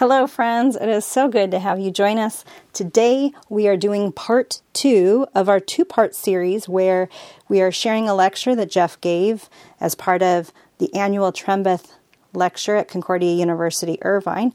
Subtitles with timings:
[0.00, 0.76] Hello, friends.
[0.76, 2.42] It is so good to have you join us.
[2.72, 7.10] Today, we are doing part two of our two part series where
[7.50, 11.98] we are sharing a lecture that Jeff gave as part of the annual Trembeth
[12.32, 14.54] lecture at Concordia University, Irvine.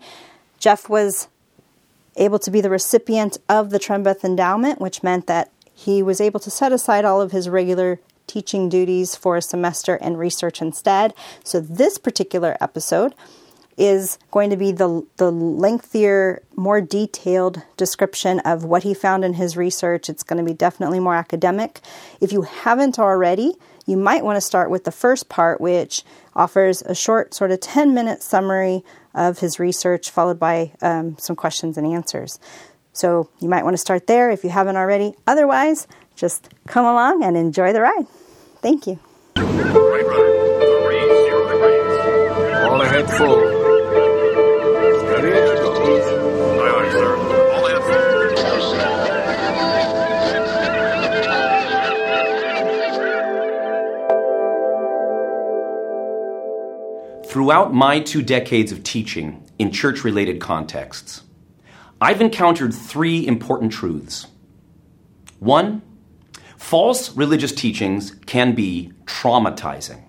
[0.58, 1.28] Jeff was
[2.16, 6.40] able to be the recipient of the Trembeth Endowment, which meant that he was able
[6.40, 11.14] to set aside all of his regular teaching duties for a semester and research instead.
[11.44, 13.14] So, this particular episode
[13.78, 19.34] is going to be the, the lengthier, more detailed description of what he found in
[19.34, 20.10] his research.
[20.10, 21.82] It's going to be definitely more academic.
[22.22, 26.04] If you haven't already, you might want to start with the first part, which
[26.36, 28.84] offers a short, sort of 10 minute summary
[29.14, 32.40] of his research, followed by um, some questions and answers.
[32.94, 35.14] So you might want to start there if you haven't already.
[35.28, 38.08] Otherwise, just come along and enjoy the ride.
[38.62, 39.00] Thank you.
[42.66, 43.55] All ahead full.
[57.36, 61.24] Throughout my two decades of teaching in church related contexts,
[62.00, 64.28] I've encountered three important truths.
[65.40, 65.82] One,
[66.56, 70.06] false religious teachings can be traumatizing.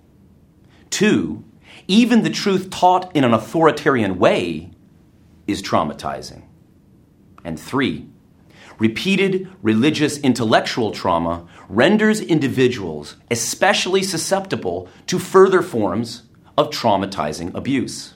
[0.88, 1.44] Two,
[1.88, 4.70] even the truth taught in an authoritarian way
[5.48, 6.44] is traumatizing.
[7.44, 8.06] And three,
[8.78, 16.22] repeated religious intellectual trauma renders individuals especially susceptible to further forms
[16.56, 18.14] of traumatizing abuse.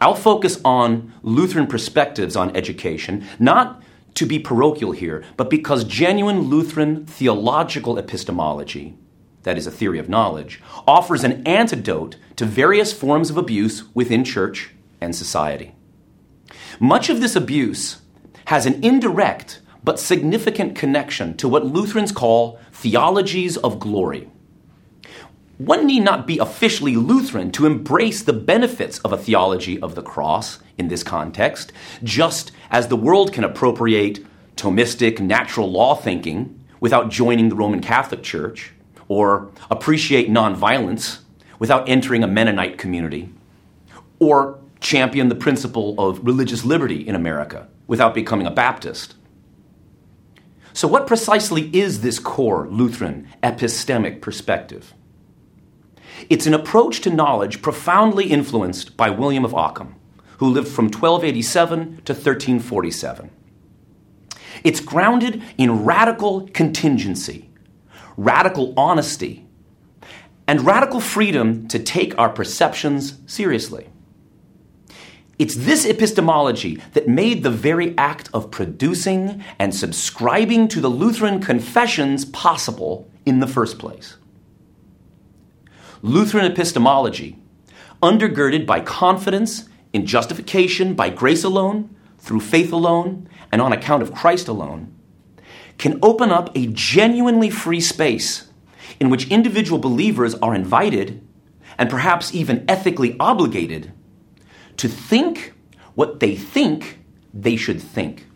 [0.00, 3.82] I'll focus on Lutheran perspectives on education, not
[4.14, 8.96] to be parochial here, but because genuine Lutheran theological epistemology,
[9.42, 14.24] that is, a theory of knowledge, offers an antidote to various forms of abuse within
[14.24, 15.74] church and society.
[16.78, 18.00] Much of this abuse
[18.46, 24.28] has an indirect but significant connection to what Lutherans call theologies of glory
[25.60, 30.02] one need not be officially Lutheran to embrace the benefits of a theology of the
[30.02, 31.70] cross in this context,
[32.02, 34.24] just as the world can appropriate
[34.56, 38.72] Thomistic natural law thinking without joining the Roman Catholic Church,
[39.06, 41.18] or appreciate nonviolence
[41.58, 43.28] without entering a Mennonite community,
[44.18, 49.14] or champion the principle of religious liberty in America without becoming a Baptist.
[50.72, 54.94] So, what precisely is this core Lutheran epistemic perspective?
[56.28, 59.94] It's an approach to knowledge profoundly influenced by William of Ockham,
[60.38, 63.30] who lived from 1287 to 1347.
[64.64, 67.50] It's grounded in radical contingency,
[68.16, 69.46] radical honesty,
[70.46, 73.88] and radical freedom to take our perceptions seriously.
[75.38, 81.40] It's this epistemology that made the very act of producing and subscribing to the Lutheran
[81.40, 84.16] confessions possible in the first place.
[86.02, 87.38] Lutheran epistemology,
[88.02, 94.14] undergirded by confidence in justification by grace alone, through faith alone, and on account of
[94.14, 94.94] Christ alone,
[95.76, 98.50] can open up a genuinely free space
[98.98, 101.26] in which individual believers are invited,
[101.76, 103.92] and perhaps even ethically obligated,
[104.76, 105.52] to think
[105.94, 106.98] what they think
[107.34, 108.26] they should think.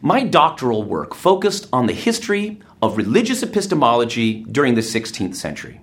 [0.00, 5.80] My doctoral work focused on the history of religious epistemology during the 16th century.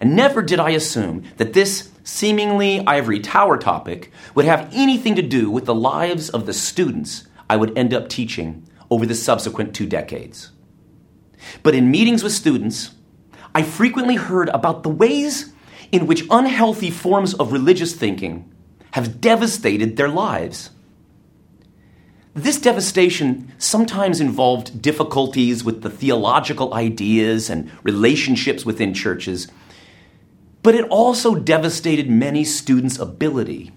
[0.00, 5.22] And never did I assume that this seemingly ivory tower topic would have anything to
[5.22, 9.74] do with the lives of the students I would end up teaching over the subsequent
[9.74, 10.50] two decades.
[11.62, 12.92] But in meetings with students,
[13.54, 15.52] I frequently heard about the ways
[15.92, 18.52] in which unhealthy forms of religious thinking
[18.92, 20.70] have devastated their lives.
[22.34, 29.48] This devastation sometimes involved difficulties with the theological ideas and relationships within churches
[30.66, 33.70] but it also devastated many students' ability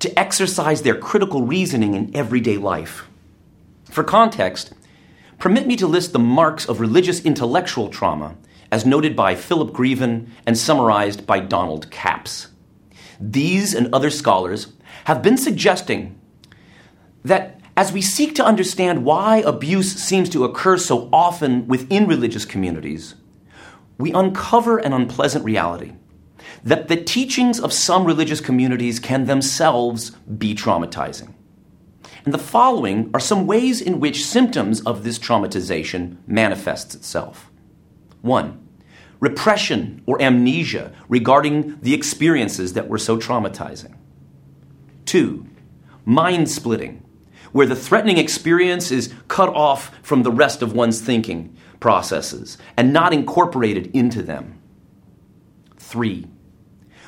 [0.00, 3.06] to exercise their critical reasoning in everyday life.
[3.92, 4.74] For context,
[5.38, 8.34] permit me to list the marks of religious intellectual trauma
[8.72, 12.48] as noted by Philip Greven and summarized by Donald Capps.
[13.20, 14.72] These and other scholars
[15.04, 16.20] have been suggesting
[17.24, 22.44] that as we seek to understand why abuse seems to occur so often within religious
[22.44, 23.14] communities,
[23.96, 25.92] we uncover an unpleasant reality
[26.66, 31.32] that the teachings of some religious communities can themselves be traumatizing.
[32.24, 37.52] And the following are some ways in which symptoms of this traumatization manifests itself.
[38.20, 38.66] One,
[39.20, 43.94] repression or amnesia regarding the experiences that were so traumatizing.
[45.04, 45.46] Two,
[46.04, 47.00] mind splitting,
[47.52, 52.92] where the threatening experience is cut off from the rest of one's thinking processes and
[52.92, 54.60] not incorporated into them.
[55.76, 56.26] Three,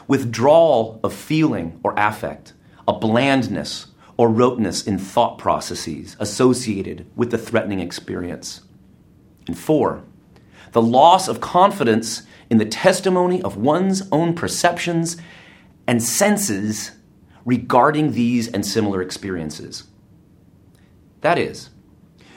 [0.09, 2.55] withdrawal of feeling or affect,
[2.89, 8.63] a blandness or roteness in thought processes associated with the threatening experience.
[9.47, 10.03] And four,
[10.73, 15.17] the loss of confidence in the testimony of one's own perceptions
[15.87, 16.93] and senses
[17.45, 19.85] regarding these and similar experiences.
[21.21, 21.71] That is,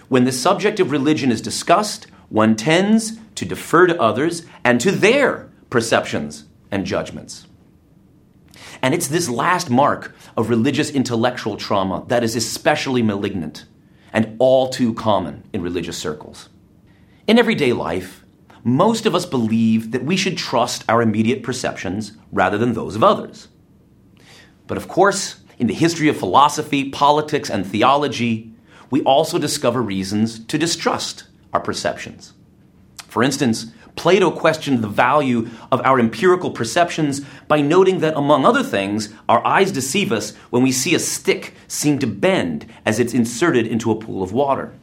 [0.07, 4.91] when the subject of religion is discussed, one tends to defer to others and to
[4.91, 7.47] their perceptions and judgments.
[8.81, 13.65] And it's this last mark of religious intellectual trauma that is especially malignant
[14.11, 16.49] and all too common in religious circles.
[17.27, 18.23] In everyday life,
[18.63, 23.03] most of us believe that we should trust our immediate perceptions rather than those of
[23.03, 23.47] others.
[24.67, 28.53] But of course, in the history of philosophy, politics, and theology,
[28.89, 32.33] we also discover reasons to distrust our perceptions.
[33.07, 38.63] For instance, Plato questioned the value of our empirical perceptions by noting that, among other
[38.63, 43.13] things, our eyes deceive us when we see a stick seem to bend as it's
[43.13, 44.73] inserted into a pool of water.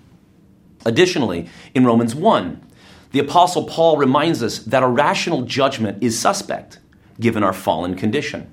[0.85, 2.65] Additionally, in Romans 1,
[3.11, 6.79] the Apostle Paul reminds us that a rational judgment is suspect,
[7.19, 8.51] given our fallen condition.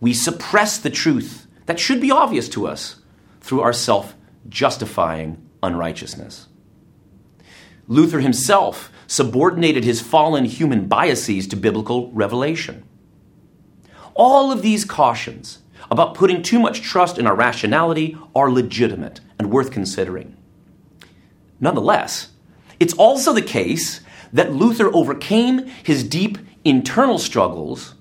[0.00, 2.96] We suppress the truth that should be obvious to us
[3.40, 4.14] through our self
[4.48, 6.48] justifying unrighteousness.
[7.88, 12.84] Luther himself subordinated his fallen human biases to biblical revelation.
[14.14, 15.58] All of these cautions
[15.90, 20.36] about putting too much trust in our rationality are legitimate and worth considering.
[21.60, 22.28] Nonetheless,
[22.80, 24.00] it's also the case
[24.32, 27.94] that Luther overcame his deep internal struggles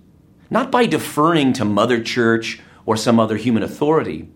[0.49, 4.29] not by deferring to Mother Church or some other human authority,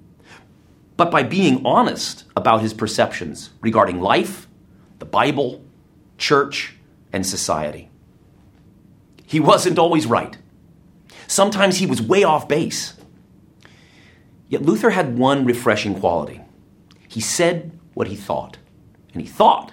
[0.97, 4.47] but by being honest about his perceptions regarding life,
[4.99, 5.63] the Bible,
[6.17, 6.75] church,
[7.11, 7.89] and society.
[9.25, 10.37] He wasn't always right.
[11.27, 12.93] Sometimes he was way off base.
[14.47, 16.41] Yet Luther had one refreshing quality.
[17.07, 18.57] He said what he thought,
[19.13, 19.71] and he thought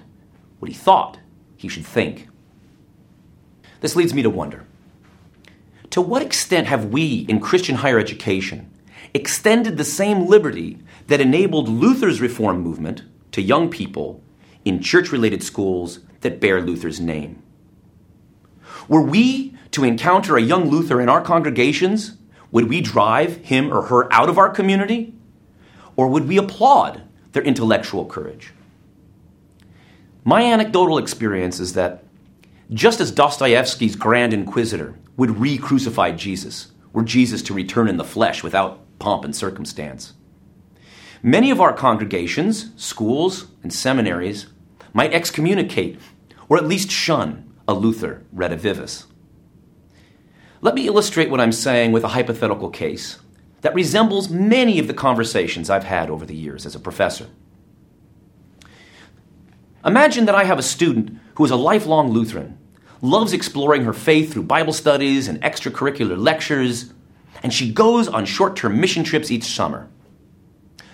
[0.59, 1.19] what he thought
[1.57, 2.29] he should think.
[3.81, 4.65] This leads me to wonder
[5.93, 8.71] to what extent have we in Christian higher education
[9.13, 10.79] extended the same liberty
[11.09, 13.03] that enabled Luther's reform movement
[13.33, 14.23] to young people
[14.65, 17.43] in church related schools that bear Luther's name.
[18.89, 22.17] Were we to encounter a young Luther in our congregations,
[22.51, 25.15] would we drive him or her out of our community?
[25.97, 28.53] Or would we applaud their intellectual courage?
[30.25, 32.05] My anecdotal experience is that
[32.73, 38.05] just as Dostoevsky's Grand Inquisitor would re crucify Jesus, were Jesus to return in the
[38.05, 40.13] flesh without pomp and circumstance,
[41.23, 44.47] many of our congregations, schools, and seminaries
[44.93, 45.99] might excommunicate
[46.49, 49.07] or at least shun a Luther redivivus.
[50.61, 53.19] Let me illustrate what I'm saying with a hypothetical case
[53.63, 57.29] that resembles many of the conversations I've had over the years as a professor.
[59.85, 62.59] Imagine that I have a student who is a lifelong Lutheran,
[63.01, 66.93] loves exploring her faith through Bible studies and extracurricular lectures,
[67.43, 69.89] and she goes on short term mission trips each summer.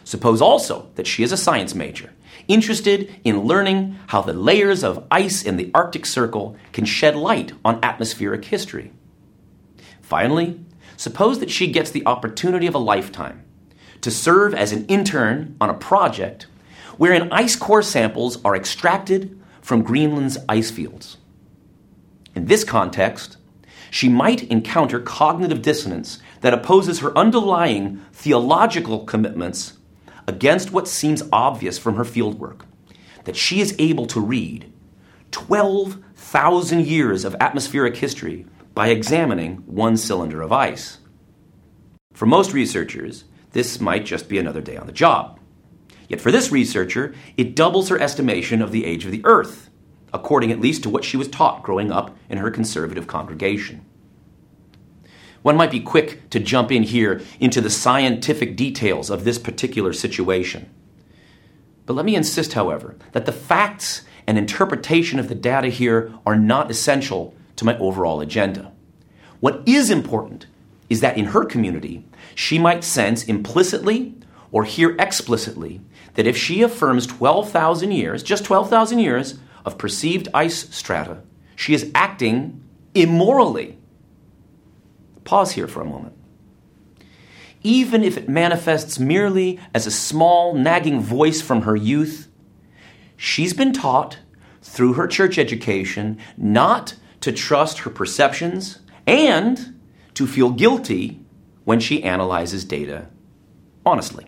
[0.04, 2.10] Suppose also that she is a science major
[2.48, 7.52] interested in learning how the layers of ice in the Arctic Circle can shed light
[7.64, 8.92] on atmospheric history.
[10.00, 10.58] Finally,
[10.96, 13.44] suppose that she gets the opportunity of a lifetime
[14.00, 16.46] to serve as an intern on a project
[16.96, 21.18] wherein ice core samples are extracted from Greenland's ice fields.
[22.34, 23.36] In this context,
[23.90, 29.77] she might encounter cognitive dissonance that opposes her underlying theological commitments
[30.28, 32.60] against what seems obvious from her fieldwork
[33.24, 34.70] that she is able to read
[35.30, 40.98] 12,000 years of atmospheric history by examining one cylinder of ice.
[42.12, 45.40] For most researchers, this might just be another day on the job.
[46.08, 49.70] Yet for this researcher, it doubles her estimation of the age of the Earth,
[50.12, 53.84] according at least to what she was taught growing up in her conservative congregation.
[55.42, 59.92] One might be quick to jump in here into the scientific details of this particular
[59.92, 60.68] situation.
[61.86, 66.36] But let me insist, however, that the facts and interpretation of the data here are
[66.36, 68.72] not essential to my overall agenda.
[69.40, 70.46] What is important
[70.90, 72.04] is that in her community,
[72.34, 74.14] she might sense implicitly
[74.52, 75.80] or hear explicitly
[76.14, 81.18] that if she affirms 12,000 years, just 12,000 years, of perceived ice strata,
[81.56, 82.62] she is acting
[82.94, 83.77] immorally.
[85.28, 86.14] Pause here for a moment.
[87.62, 92.28] Even if it manifests merely as a small, nagging voice from her youth,
[93.14, 94.20] she's been taught
[94.62, 99.78] through her church education not to trust her perceptions and
[100.14, 101.20] to feel guilty
[101.64, 103.08] when she analyzes data
[103.84, 104.24] honestly.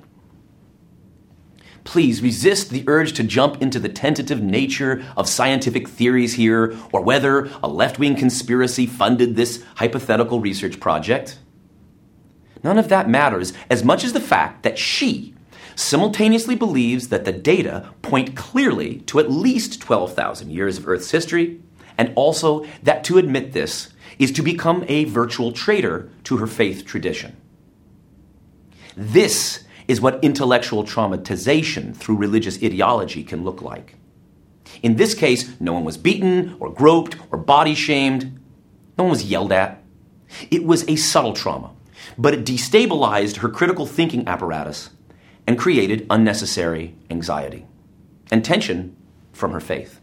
[1.90, 7.00] Please resist the urge to jump into the tentative nature of scientific theories here or
[7.00, 11.40] whether a left wing conspiracy funded this hypothetical research project.
[12.62, 15.34] None of that matters as much as the fact that she
[15.74, 21.60] simultaneously believes that the data point clearly to at least 12,000 years of Earth's history,
[21.98, 26.86] and also that to admit this is to become a virtual traitor to her faith
[26.86, 27.36] tradition.
[28.96, 33.96] This is what intellectual traumatization through religious ideology can look like.
[34.84, 38.38] In this case, no one was beaten or groped or body shamed.
[38.96, 39.82] No one was yelled at.
[40.48, 41.72] It was a subtle trauma,
[42.16, 44.90] but it destabilized her critical thinking apparatus
[45.44, 47.66] and created unnecessary anxiety
[48.30, 48.94] and tension
[49.32, 50.00] from her faith.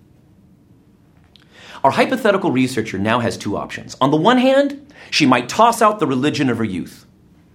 [1.82, 3.96] Our hypothetical researcher now has two options.
[4.01, 7.06] On the one hand, she might toss out the religion of her youth.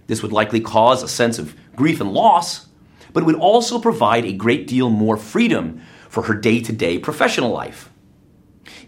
[0.07, 2.67] This would likely cause a sense of grief and loss,
[3.13, 6.99] but it would also provide a great deal more freedom for her day to day
[6.99, 7.89] professional life.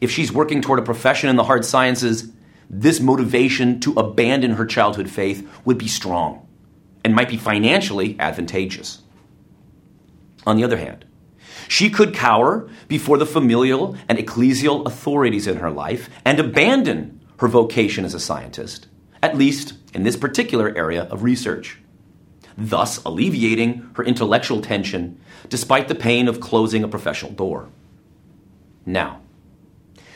[0.02, 2.32] If she's working toward a profession in the hard sciences,
[2.70, 6.48] this motivation to abandon her childhood faith would be strong
[7.04, 9.02] and might be financially advantageous.
[10.46, 11.06] On the other hand,
[11.68, 17.48] she could cower before the familial and ecclesial authorities in her life and abandon her
[17.48, 18.88] vocation as a scientist,
[19.22, 21.80] at least in this particular area of research
[22.58, 25.20] thus alleviating her intellectual tension
[25.50, 27.70] despite the pain of closing a professional door.
[28.86, 29.22] Now,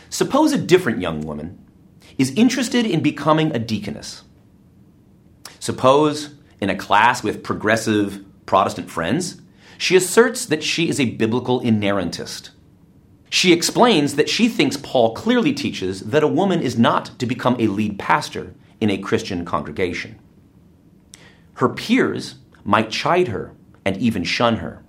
[0.10, 1.63] suppose a different young woman
[2.17, 4.24] is interested in becoming a deaconess.
[5.60, 9.41] Suppose, in a class with progressive Protestant friends,
[9.77, 12.50] she asserts that she is a biblical inerrantist.
[13.29, 17.55] She explains that she thinks Paul clearly teaches that a woman is not to become
[17.60, 20.19] a lead pastor in a Christian congregation.
[21.60, 24.82] Her peers might chide her and even shun her.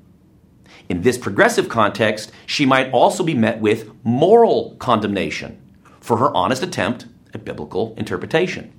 [0.89, 5.61] In this progressive context, she might also be met with moral condemnation
[5.99, 8.73] for her honest attempt at biblical interpretation.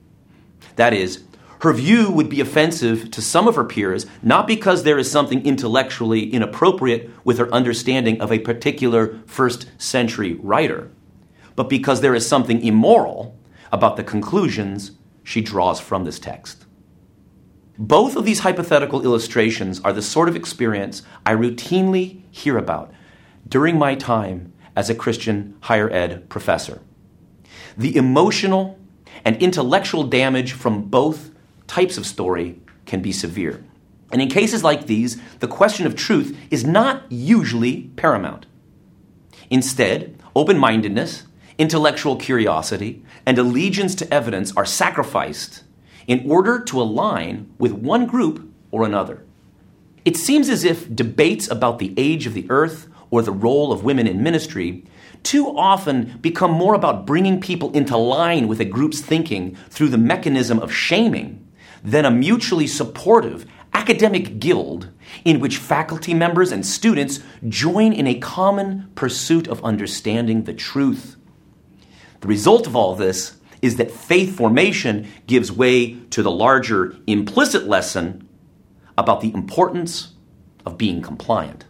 [0.78, 1.26] That is,
[1.64, 5.46] her view would be offensive to some of her peers, not because there is something
[5.46, 10.90] intellectually inappropriate with her understanding of a particular first century writer,
[11.58, 13.38] but because there is something immoral
[13.70, 14.92] about the conclusions
[15.26, 16.66] she draws from this text.
[17.82, 22.94] Both of these hypothetical illustrations are the sort of experience I routinely hear about
[23.50, 26.84] during my time as a Christian higher ed professor.
[27.76, 28.78] The emotional
[29.26, 31.32] and intellectual damage from both
[31.66, 33.64] types of story can be severe.
[34.12, 38.46] And in cases like these, the question of truth is not usually paramount.
[39.50, 41.24] Instead, open mindedness,
[41.58, 45.64] intellectual curiosity, and allegiance to evidence are sacrificed
[46.12, 49.24] in order to align with one group or another.
[50.04, 53.86] It seems as if debates about the age of the earth or the role of
[53.86, 54.84] women in ministry
[55.24, 59.98] too often become more about bringing people into line with a group's thinking through the
[59.98, 61.48] mechanism of shaming
[61.82, 64.90] than a mutually supportive academic guild
[65.24, 71.16] in which faculty members and students join in a common pursuit of understanding the truth.
[72.20, 77.68] The result of all this is that faith formation gives way to the larger implicit
[77.68, 78.28] lesson
[78.98, 80.14] about the importance
[80.66, 81.66] of being compliant.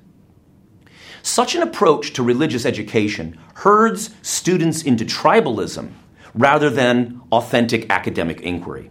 [1.23, 5.91] Such an approach to religious education herds students into tribalism
[6.33, 8.89] rather than authentic academic inquiry.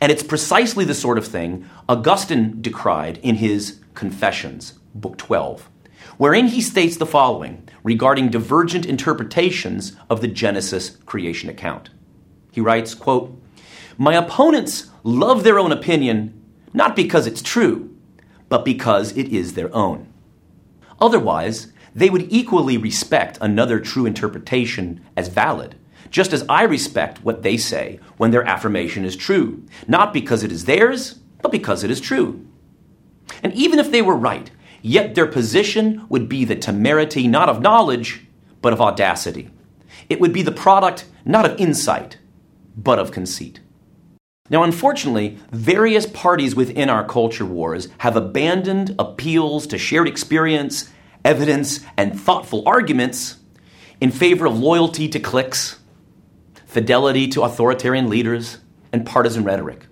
[0.00, 5.68] And it's precisely the sort of thing Augustine decried in his Confessions, Book 12,
[6.16, 11.90] wherein he states the following regarding divergent interpretations of the Genesis creation account.
[12.52, 13.36] He writes, quote,
[13.98, 16.38] My opponents love their own opinion
[16.72, 17.94] not because it's true,
[18.48, 20.12] but because it is their own.
[21.00, 25.74] Otherwise, they would equally respect another true interpretation as valid,
[26.10, 30.52] just as I respect what they say when their affirmation is true, not because it
[30.52, 32.46] is theirs, but because it is true.
[33.42, 37.60] And even if they were right, yet their position would be the temerity not of
[37.60, 38.26] knowledge,
[38.60, 39.50] but of audacity.
[40.08, 42.18] It would be the product not of insight,
[42.76, 43.60] but of conceit.
[44.50, 50.90] Now, unfortunately, various parties within our culture wars have abandoned appeals to shared experience,
[51.24, 53.38] evidence, and thoughtful arguments
[54.00, 55.78] in favor of loyalty to cliques,
[56.66, 58.58] fidelity to authoritarian leaders,
[58.92, 59.86] and partisan rhetoric.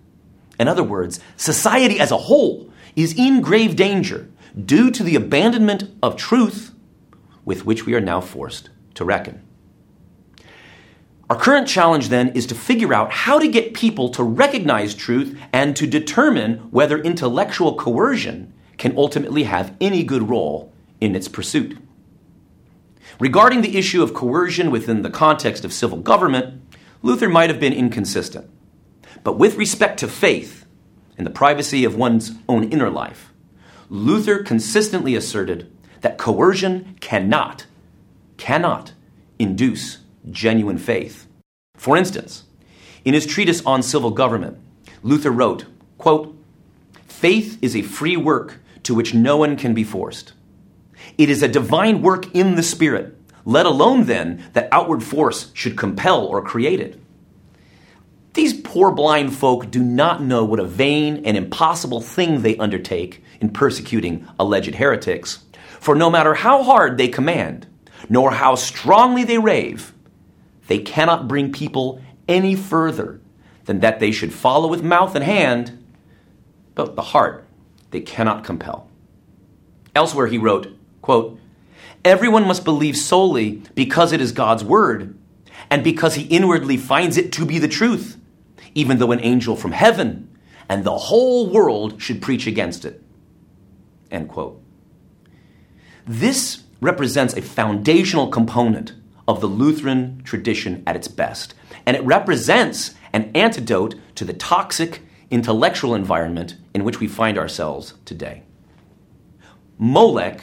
[0.58, 4.28] In other words, society as a whole is in grave danger
[4.62, 6.74] due to the abandonment of truth
[7.44, 9.42] with which we are now forced to reckon.
[11.30, 15.38] Our current challenge then is to figure out how to get people to recognize truth
[15.52, 21.78] and to determine whether intellectual coercion can ultimately have any good role in its pursuit.
[23.20, 26.60] Regarding the issue of coercion within the context of civil government,
[27.00, 28.50] Luther might have been inconsistent.
[29.22, 30.66] But with respect to faith
[31.16, 33.32] and the privacy of one's own inner life,
[33.88, 35.70] Luther consistently asserted
[36.00, 37.66] that coercion cannot,
[38.36, 38.94] cannot
[39.38, 39.98] induce
[40.30, 41.26] genuine faith.
[41.76, 42.44] For instance,
[43.04, 44.58] in his treatise on civil government,
[45.02, 45.64] Luther wrote,
[45.98, 46.36] quote,
[47.06, 50.32] Faith is a free work to which no one can be forced.
[51.18, 55.76] It is a divine work in the Spirit, let alone then that outward force should
[55.76, 57.00] compel or create it.
[58.34, 63.24] These poor blind folk do not know what a vain and impossible thing they undertake
[63.40, 65.44] in persecuting alleged heretics.
[65.80, 67.66] For no matter how hard they command,
[68.08, 69.92] nor how strongly they rave,
[70.70, 73.20] they cannot bring people any further
[73.64, 75.84] than that they should follow with mouth and hand,
[76.76, 77.44] but the heart
[77.90, 78.88] they cannot compel.
[79.96, 80.68] Elsewhere he wrote,
[81.02, 81.40] quote,
[82.04, 85.18] Everyone must believe solely because it is God's word,
[85.68, 88.16] and because he inwardly finds it to be the truth,
[88.72, 90.30] even though an angel from heaven
[90.68, 93.02] and the whole world should preach against it.
[94.08, 94.62] End quote.
[96.06, 98.92] This represents a foundational component
[99.30, 101.54] of the Lutheran tradition at its best.
[101.86, 107.94] And it represents an antidote to the toxic intellectual environment in which we find ourselves
[108.04, 108.42] today.
[109.78, 110.42] Molech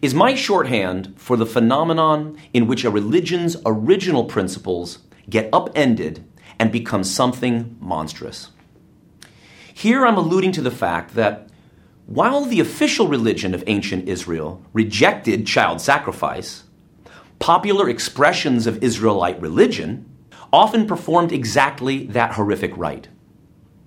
[0.00, 6.24] is my shorthand for the phenomenon in which a religion's original principles get upended
[6.60, 8.50] and become something monstrous.
[9.74, 11.48] Here I'm alluding to the fact that
[12.06, 16.62] while the official religion of ancient Israel rejected child sacrifice,
[17.38, 20.04] popular expressions of Israelite religion
[20.52, 23.08] often performed exactly that horrific rite.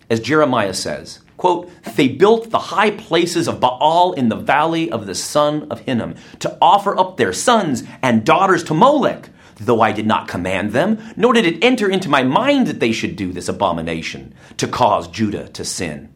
[0.09, 5.05] As Jeremiah says, quote, they built the high places of Baal in the valley of
[5.05, 9.91] the son of Hinnom to offer up their sons and daughters to Molech, though I
[9.91, 13.31] did not command them, nor did it enter into my mind that they should do
[13.31, 16.13] this abomination to cause Judah to sin.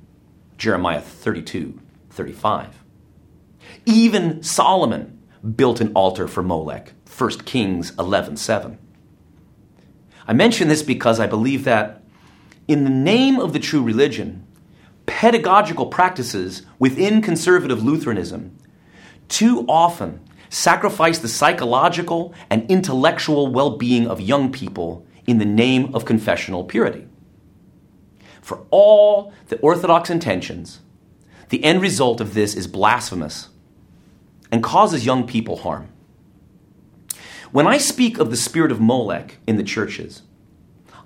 [0.58, 2.84] Jeremiah 32, 35.
[3.86, 5.14] Even Solomon
[5.46, 8.78] built an altar for Molech 1 Kings 11:7.
[10.28, 12.02] I mention this because I believe that
[12.68, 14.44] in the name of the true religion,
[15.06, 18.58] pedagogical practices within conservative Lutheranism
[19.28, 26.06] too often sacrifice the psychological and intellectual well-being of young people in the name of
[26.06, 27.08] confessional purity.
[28.42, 30.80] For all the orthodox intentions,
[31.50, 33.50] the end result of this is blasphemous
[34.52, 35.90] and causes young people harm.
[37.52, 40.24] When I speak of the spirit of Molech in the churches,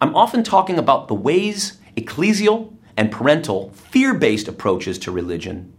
[0.01, 5.73] I'm often talking about the ways ecclesial and parental fear based approaches to religion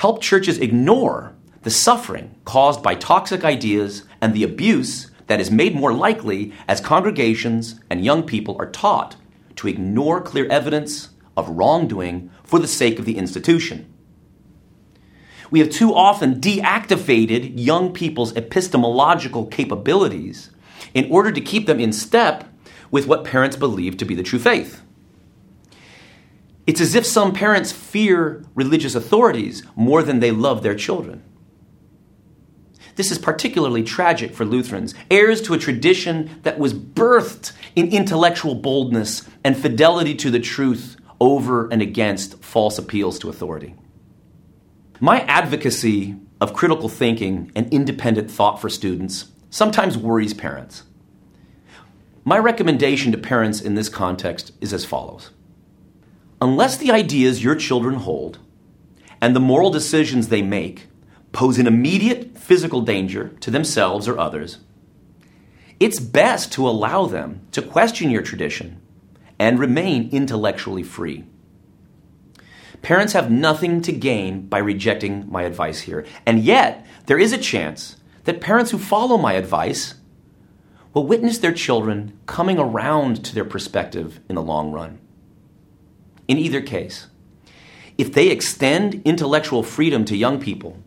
[0.00, 5.74] help churches ignore the suffering caused by toxic ideas and the abuse that is made
[5.74, 9.14] more likely as congregations and young people are taught
[9.56, 13.92] to ignore clear evidence of wrongdoing for the sake of the institution
[15.50, 20.50] we have too often deactivated young people's epistemological capabilities
[20.94, 22.44] in order to keep them in step
[22.90, 24.82] with what parents believe to be the true faith.
[26.66, 31.22] It's as if some parents fear religious authorities more than they love their children.
[32.96, 38.54] This is particularly tragic for Lutherans, heirs to a tradition that was birthed in intellectual
[38.54, 43.74] boldness and fidelity to the truth over and against false appeals to authority.
[45.02, 50.82] My advocacy of critical thinking and independent thought for students sometimes worries parents.
[52.22, 55.30] My recommendation to parents in this context is as follows
[56.42, 58.40] Unless the ideas your children hold
[59.22, 60.88] and the moral decisions they make
[61.32, 64.58] pose an immediate physical danger to themselves or others,
[65.78, 68.78] it's best to allow them to question your tradition
[69.38, 71.24] and remain intellectually free.
[72.82, 76.06] Parents have nothing to gain by rejecting my advice here.
[76.24, 79.94] And yet, there is a chance that parents who follow my advice
[80.94, 84.98] will witness their children coming around to their perspective in the long run.
[86.26, 87.06] In either case,
[87.98, 90.78] if they extend intellectual freedom to young people,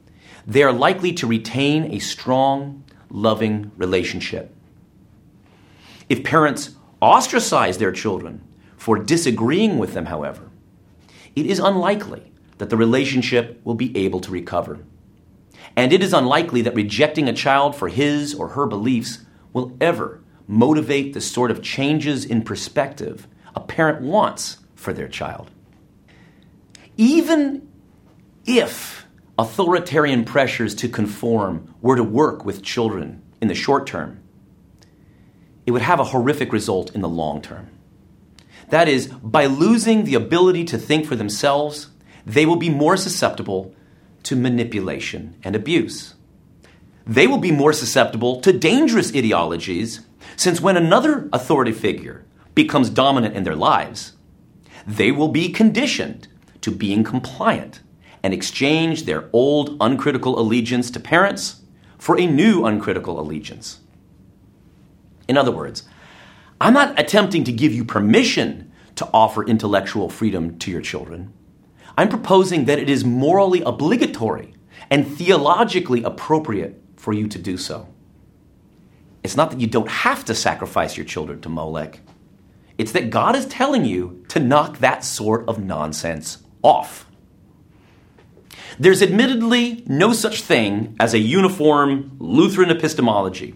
[0.47, 4.53] they are likely to retain a strong, loving relationship.
[6.09, 8.43] If parents ostracize their children
[8.77, 10.49] for disagreeing with them, however,
[11.35, 14.79] it is unlikely that the relationship will be able to recover.
[15.75, 19.19] And it is unlikely that rejecting a child for his or her beliefs
[19.51, 25.49] will ever motivate the sort of changes in perspective a parent wants for their child.
[26.97, 27.67] Even
[28.45, 29.05] if
[29.37, 34.19] authoritarian pressures to conform were to work with children in the short term,
[35.65, 37.69] it would have a horrific result in the long term.
[38.69, 41.89] That is, by losing the ability to think for themselves,
[42.25, 43.73] they will be more susceptible
[44.23, 46.15] to manipulation and abuse.
[47.05, 50.01] They will be more susceptible to dangerous ideologies,
[50.37, 54.13] since when another authority figure becomes dominant in their lives,
[54.87, 56.27] they will be conditioned
[56.61, 57.81] to being compliant
[58.21, 61.61] and exchange their old uncritical allegiance to parents
[61.97, 63.81] for a new uncritical allegiance.
[65.27, 65.83] In other words,
[66.59, 71.33] I'm not attempting to give you permission to offer intellectual freedom to your children.
[71.97, 74.53] I'm proposing that it is morally obligatory
[74.89, 77.87] and theologically appropriate for you to do so.
[79.23, 82.01] It's not that you don't have to sacrifice your children to Molech.
[82.77, 87.07] It's that God is telling you to knock that sort of nonsense off.
[88.79, 93.55] There's admittedly no such thing as a uniform Lutheran epistemology,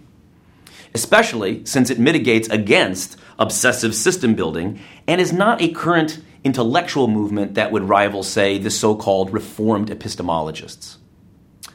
[0.97, 7.53] especially since it mitigates against obsessive system building and is not a current intellectual movement
[7.53, 10.97] that would rival, say, the so called Reformed epistemologists.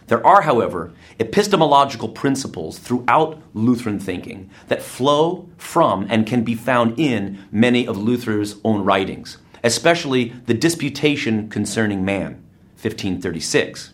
[0.08, 6.98] There are, however, epistemological principles throughout Lutheran thinking that flow from and can be found
[6.98, 12.42] in many of Luther's own writings, especially the Disputation Concerning Man,
[12.74, 13.92] 1536,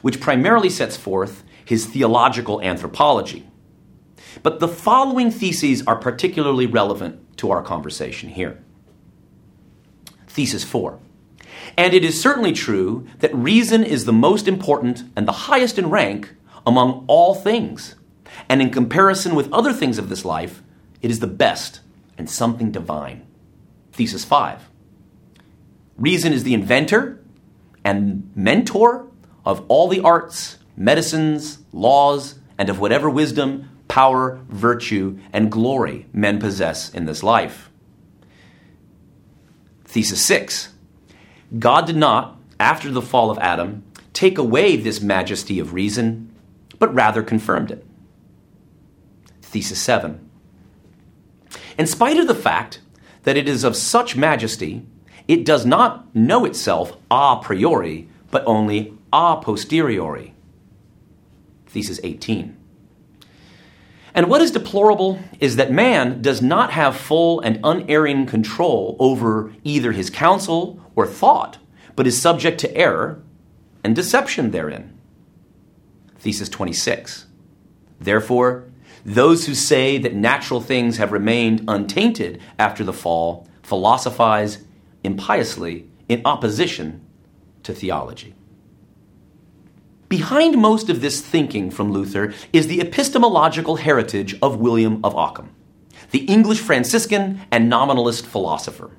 [0.00, 3.46] which primarily sets forth his theological anthropology.
[4.42, 8.62] But the following theses are particularly relevant to our conversation here.
[10.26, 10.98] Thesis 4.
[11.76, 15.90] And it is certainly true that reason is the most important and the highest in
[15.90, 16.34] rank
[16.66, 17.94] among all things.
[18.48, 20.62] And in comparison with other things of this life,
[21.00, 21.80] it is the best
[22.18, 23.26] and something divine.
[23.92, 24.68] Thesis 5.
[25.96, 27.22] Reason is the inventor
[27.84, 29.08] and mentor
[29.44, 36.38] of all the arts, medicines, laws, and of whatever wisdom, power, virtue, and glory men
[36.38, 37.70] possess in this life.
[39.86, 40.68] Thesis 6
[41.58, 46.30] God did not, after the fall of Adam, take away this majesty of reason,
[46.78, 47.86] but rather confirmed it.
[49.40, 50.20] Thesis 7
[51.78, 52.82] In spite of the fact
[53.22, 54.84] that it is of such majesty,
[55.26, 60.34] it does not know itself a priori, but only a posteriori.
[61.68, 62.55] Thesis 18.
[64.16, 69.52] And what is deplorable is that man does not have full and unerring control over
[69.62, 71.58] either his counsel or thought,
[71.94, 73.22] but is subject to error
[73.84, 74.98] and deception therein.
[76.18, 77.26] Thesis 26.
[78.00, 78.64] Therefore,
[79.04, 84.64] those who say that natural things have remained untainted after the fall philosophize
[85.04, 87.04] impiously in opposition
[87.64, 88.35] to theology.
[90.08, 95.50] Behind most of this thinking from Luther is the epistemological heritage of William of Ockham,
[96.12, 98.92] the English Franciscan and nominalist philosopher.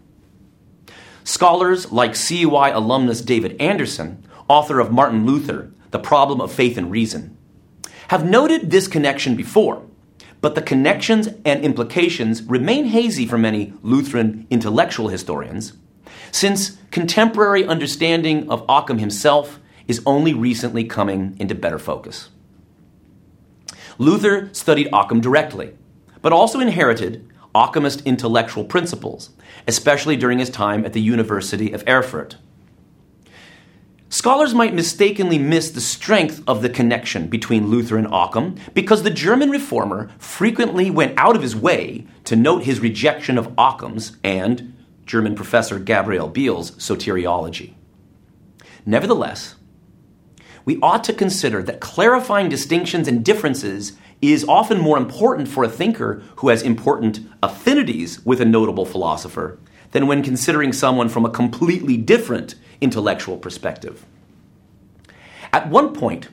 [1.24, 6.92] Scholars like CUI alumnus David Anderson, author of Martin Luther, The Problem of Faith and
[6.92, 7.38] Reason,
[8.10, 9.86] have noted this connection before,
[10.42, 15.72] but the connections and implications remain hazy for many Lutheran intellectual historians,
[16.34, 22.30] since contemporary understanding of Ockham himself is only recently coming into better focus.
[23.98, 25.74] Luther studied Occam directly,
[26.22, 29.32] but also inherited Ockhamist intellectual principles,
[29.68, 32.38] especially during his time at the University of Erfurt.
[34.10, 39.10] Scholars might mistakenly miss the strength of the connection between Luther and Occam because the
[39.10, 44.74] German reformer frequently went out of his way to note his rejection of Occam's and
[45.06, 47.74] German professor Gabriel Biel's soteriology.
[48.86, 49.56] Nevertheless,
[50.68, 55.70] we ought to consider that clarifying distinctions and differences is often more important for a
[55.70, 59.58] thinker who has important affinities with a notable philosopher
[59.92, 64.06] than when considering someone from a completely different intellectual perspective.
[65.54, 66.28] At one point,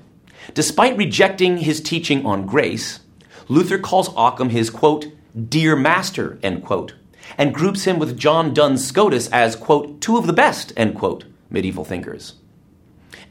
[0.52, 2.98] despite rejecting his teaching on grace,
[3.46, 5.06] Luther calls Occam his, quote,
[5.48, 6.94] dear master, end quote,
[7.38, 11.24] and groups him with John Duns Scotus as, quote, two of the best, end quote,
[11.50, 12.34] medieval thinkers.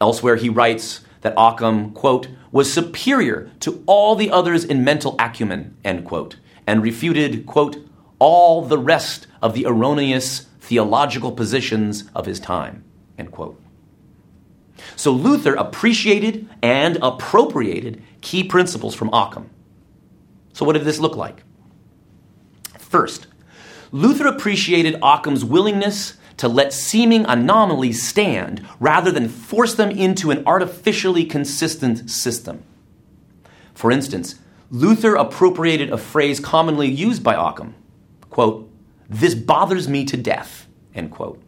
[0.02, 5.76] Elsewhere, he writes that Occam, quote, was superior to all the others in mental acumen,
[5.84, 7.78] end quote, and refuted, quote,
[8.20, 12.84] all the rest of the erroneous theological positions of his time,
[13.18, 13.60] end quote.
[14.96, 19.50] So Luther appreciated and appropriated key principles from Occam.
[20.54, 21.44] So, what did this look like?
[22.78, 23.28] First,
[23.92, 30.44] Luther appreciated Occam's willingness to let seeming anomalies stand rather than force them into an
[30.46, 32.64] artificially consistent system.
[33.74, 34.36] For instance,
[34.70, 37.76] Luther appropriated a phrase commonly used by Occam,
[38.30, 38.70] quote,
[39.10, 41.42] this bothers me to death, end quote.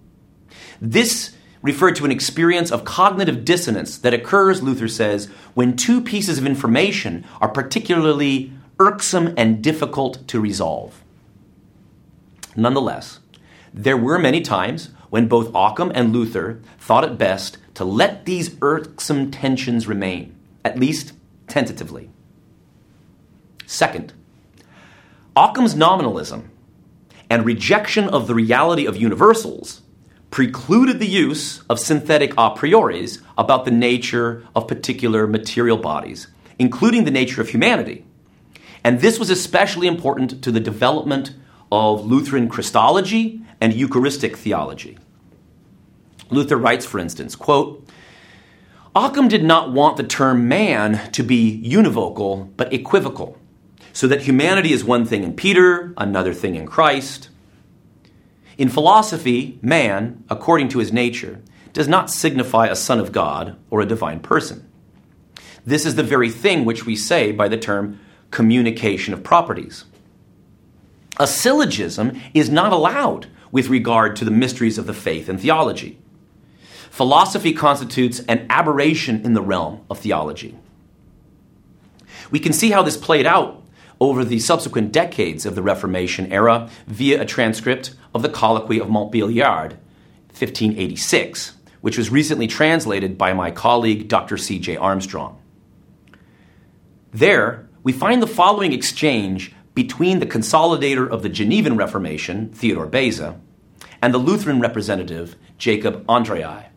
[0.79, 6.37] This referred to an experience of cognitive dissonance that occurs, Luther says, when two pieces
[6.37, 11.03] of information are particularly irksome and difficult to resolve.
[12.55, 13.19] Nonetheless,
[13.75, 18.55] there were many times when both Occam and Luther thought it best to let these
[18.61, 20.33] irksome tensions remain,
[20.63, 21.11] at least
[21.47, 22.09] tentatively.
[23.65, 24.13] Second,
[25.35, 26.51] Occam's nominalism
[27.29, 29.81] and rejection of the reality of universals
[30.31, 37.03] precluded the use of synthetic a prioris about the nature of particular material bodies, including
[37.03, 38.05] the nature of humanity.
[38.85, 41.35] And this was especially important to the development
[41.71, 44.97] of Lutheran Christology and Eucharistic theology.
[46.29, 47.87] Luther writes, for instance, quote,
[48.95, 53.37] Occam did not want the term man to be univocal but equivocal,
[53.91, 57.29] so that humanity is one thing in Peter, another thing in Christ.
[58.57, 61.41] In philosophy, man, according to his nature,
[61.73, 64.69] does not signify a son of God or a divine person.
[65.65, 67.99] This is the very thing which we say by the term
[68.31, 69.83] communication of properties.
[71.17, 75.97] A syllogism is not allowed with regard to the mysteries of the faith and theology.
[76.89, 80.57] Philosophy constitutes an aberration in the realm of theology.
[82.31, 83.63] We can see how this played out
[83.99, 88.87] over the subsequent decades of the Reformation era via a transcript of the Colloquy of
[88.87, 89.77] Montbéliard,
[90.31, 94.37] 1586, which was recently translated by my colleague Dr.
[94.37, 94.75] C.J.
[94.75, 95.39] Armstrong.
[97.13, 103.39] There, we find the following exchange between the consolidator of the Genevan Reformation, Theodore Beza,
[104.01, 106.67] and the Lutheran representative, Jacob Andreae,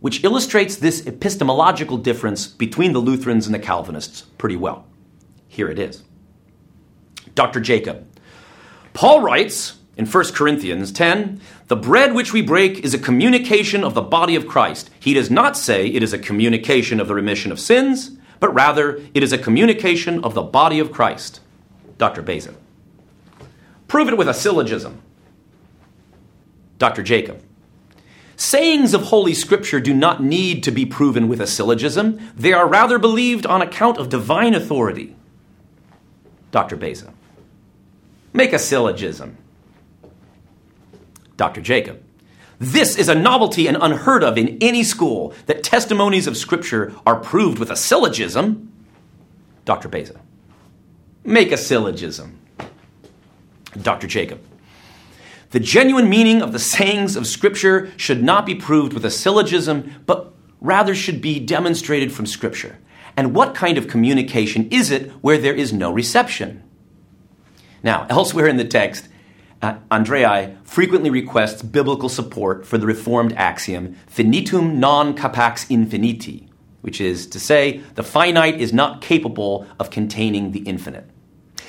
[0.00, 4.86] which illustrates this epistemological difference between the Lutherans and the Calvinists pretty well.
[5.46, 6.02] Here it is.
[7.34, 7.60] Dr.
[7.60, 8.06] Jacob.
[8.94, 13.94] Paul writes in 1 Corinthians 10 The bread which we break is a communication of
[13.94, 14.90] the body of Christ.
[14.98, 19.00] He does not say it is a communication of the remission of sins, but rather
[19.12, 21.40] it is a communication of the body of Christ.
[22.00, 22.22] Dr.
[22.22, 22.54] Beza.
[23.86, 25.02] Prove it with a syllogism.
[26.78, 27.02] Dr.
[27.02, 27.42] Jacob.
[28.36, 32.66] Sayings of Holy Scripture do not need to be proven with a syllogism, they are
[32.66, 35.14] rather believed on account of divine authority.
[36.52, 36.76] Dr.
[36.76, 37.12] Beza.
[38.32, 39.36] Make a syllogism.
[41.36, 41.60] Dr.
[41.60, 42.02] Jacob.
[42.58, 47.20] This is a novelty and unheard of in any school that testimonies of Scripture are
[47.20, 48.72] proved with a syllogism.
[49.66, 49.90] Dr.
[49.90, 50.18] Beza.
[51.24, 52.38] Make a syllogism.
[53.80, 54.06] Dr.
[54.06, 54.40] Jacob.
[55.50, 60.02] The genuine meaning of the sayings of Scripture should not be proved with a syllogism,
[60.06, 62.78] but rather should be demonstrated from Scripture.
[63.16, 66.62] And what kind of communication is it where there is no reception?
[67.82, 69.08] Now, elsewhere in the text,
[69.62, 76.48] uh, Andreae frequently requests biblical support for the Reformed axiom finitum non capax infiniti,
[76.80, 81.08] which is to say, the finite is not capable of containing the infinite.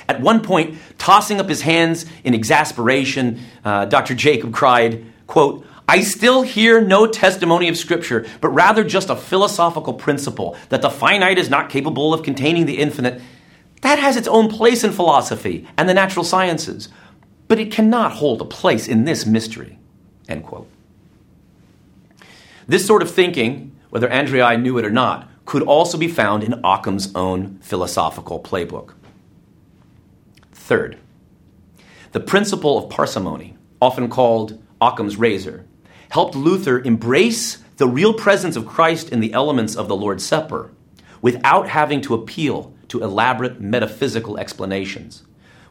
[0.08, 4.14] At one point, tossing up his hands in exasperation, uh, Dr.
[4.14, 9.94] Jacob cried, quote, I still hear no testimony of Scripture, but rather just a philosophical
[9.94, 13.20] principle that the finite is not capable of containing the infinite.
[13.82, 16.88] That has its own place in philosophy and the natural sciences,
[17.48, 19.78] but it cannot hold a place in this mystery.
[20.28, 20.68] End quote.
[22.66, 26.58] This sort of thinking, whether Andreae knew it or not, could also be found in
[26.64, 28.94] Occam's own philosophical playbook.
[30.50, 30.96] Third,
[32.12, 35.66] the principle of parsimony, often called Occam's razor,
[36.08, 40.72] helped Luther embrace the real presence of Christ in the elements of the Lord's Supper
[41.20, 45.22] without having to appeal to elaborate metaphysical explanations,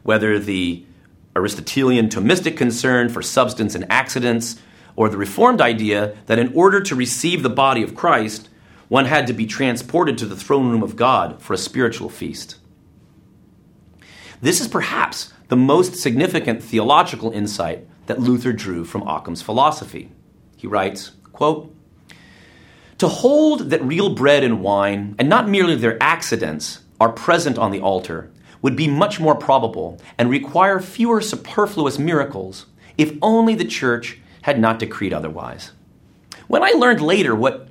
[0.04, 0.86] whether the
[1.34, 4.60] Aristotelian Thomistic concern for substance and accidents,
[4.96, 8.48] or the Reformed idea that in order to receive the body of Christ,
[8.88, 12.56] one had to be transported to the throne room of God for a spiritual feast.
[14.40, 20.10] This is perhaps the most significant theological insight that Luther drew from Occam's philosophy.
[20.56, 21.74] He writes, quote,
[22.98, 27.70] To hold that real bread and wine, and not merely their accidents, are present on
[27.70, 28.30] the altar
[28.62, 34.60] would be much more probable and require fewer superfluous miracles if only the church had
[34.60, 35.72] not decreed otherwise.
[36.48, 37.68] When I learned later what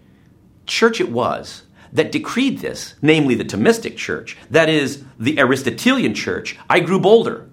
[0.66, 6.58] church it was that decreed this, namely the Thomistic church, that is, the Aristotelian church,
[6.70, 7.50] I grew bolder.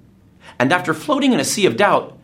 [0.58, 2.18] And after floating in a sea of doubt,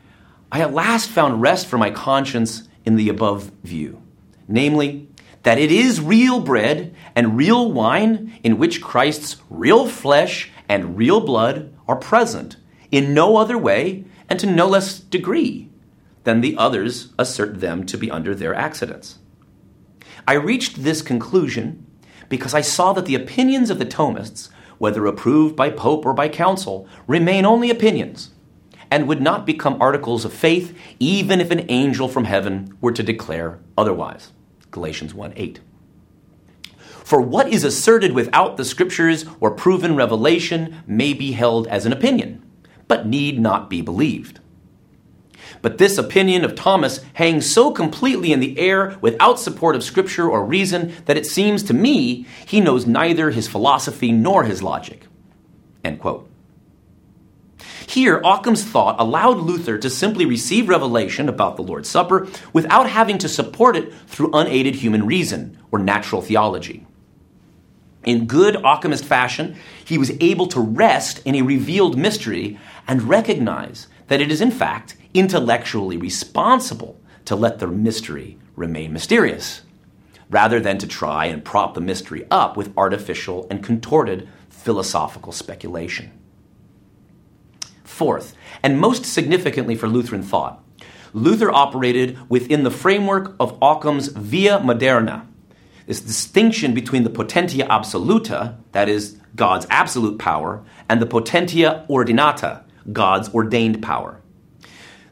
[0.50, 4.00] I at last found rest for my conscience in the above view,
[4.46, 5.08] namely,
[5.42, 11.20] that it is real bread and real wine in which Christ's real flesh and real
[11.20, 12.56] blood are present
[12.90, 15.68] in no other way and to no less degree
[16.24, 19.18] than the others assert them to be under their accidents.
[20.26, 21.86] I reached this conclusion
[22.28, 26.28] because I saw that the opinions of the Thomists, whether approved by Pope or by
[26.28, 28.30] Council, remain only opinions
[28.90, 33.02] and would not become articles of faith even if an angel from heaven were to
[33.02, 34.32] declare otherwise.
[34.70, 35.60] Galatians 1 8.
[37.04, 41.92] For what is asserted without the scriptures or proven revelation may be held as an
[41.92, 42.42] opinion,
[42.88, 44.40] but need not be believed.
[45.62, 50.28] But this opinion of Thomas hangs so completely in the air without support of scripture
[50.28, 55.06] or reason that it seems to me he knows neither his philosophy nor his logic.
[55.84, 56.30] End quote.
[57.86, 63.18] Here, Occam's thought allowed Luther to simply receive revelation about the Lord's Supper without having
[63.18, 66.86] to support it through unaided human reason or natural theology.
[68.04, 73.86] In good Occamist fashion, he was able to rest in a revealed mystery and recognize
[74.08, 79.62] that it is, in fact, intellectually responsible to let the mystery remain mysterious,
[80.28, 86.10] rather than to try and prop the mystery up with artificial and contorted philosophical speculation.
[87.84, 90.62] Fourth, and most significantly for Lutheran thought,
[91.12, 95.26] Luther operated within the framework of Occam's via moderna,
[95.86, 102.64] this distinction between the potentia absoluta, that is, God's absolute power, and the potentia ordinata,
[102.92, 104.20] God's ordained power.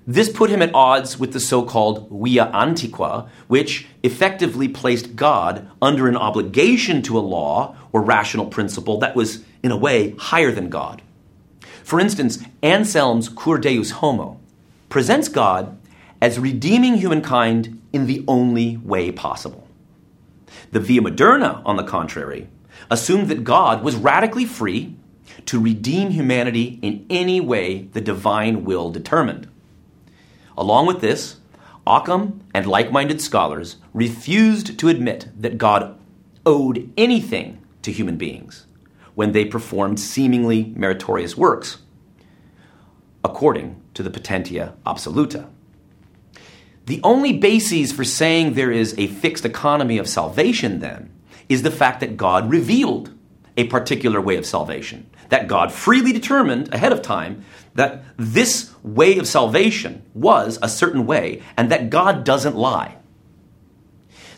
[0.07, 5.71] This put him at odds with the so called via antiqua, which effectively placed God
[5.81, 10.51] under an obligation to a law or rational principle that was, in a way, higher
[10.51, 11.03] than God.
[11.85, 14.41] For instance, Anselm's Cur Deus Homo
[14.89, 15.79] presents God
[16.21, 19.69] as redeeming humankind in the only way possible.
[20.73, 22.49] The Via Moderna, on the contrary,
[22.91, 24.97] assumed that God was radically free
[25.47, 29.49] to redeem humanity in any way the divine will determined.
[30.57, 31.37] Along with this,
[31.87, 35.99] Occam and like minded scholars refused to admit that God
[36.47, 38.67] owed anything to human beings
[39.15, 41.79] when they performed seemingly meritorious works,
[43.25, 45.49] according to the potentia absoluta.
[46.87, 51.11] The only basis for saying there is a fixed economy of salvation, then,
[51.49, 53.13] is the fact that God revealed
[53.57, 59.19] a particular way of salvation, that God freely determined ahead of time that this way
[59.19, 62.97] of salvation was a certain way, and that God doesn't lie.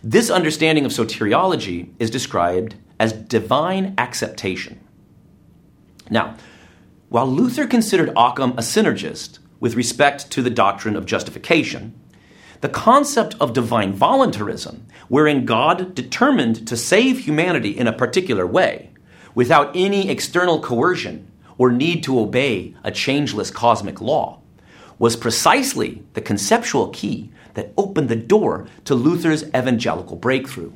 [0.03, 4.81] This understanding of soteriology is described as divine acceptation.
[6.11, 6.37] Now,
[7.09, 11.99] while Luther considered Occam a synergist with respect to the doctrine of justification,
[12.61, 18.91] the concept of divine voluntarism, wherein God determined to save humanity in a particular way,
[19.35, 24.41] without any external coercion or need to obey a changeless cosmic law,
[24.99, 30.73] was precisely the conceptual key that opened the door to Luther's evangelical breakthrough.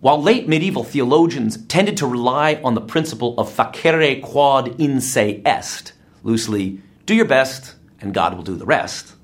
[0.00, 5.40] While late medieval theologians tended to rely on the principle of facere quod in se
[5.46, 9.14] est, loosely, do your best and God will do the rest,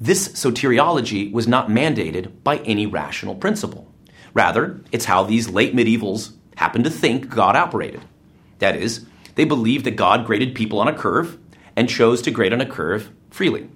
[0.00, 3.86] this soteriology was not mandated by any rational principle.
[4.32, 8.00] Rather, it's how these late medievals happened to think God operated.
[8.60, 11.38] That is, they believed that God graded people on a curve
[11.76, 13.68] and chose to grade on a curve freely.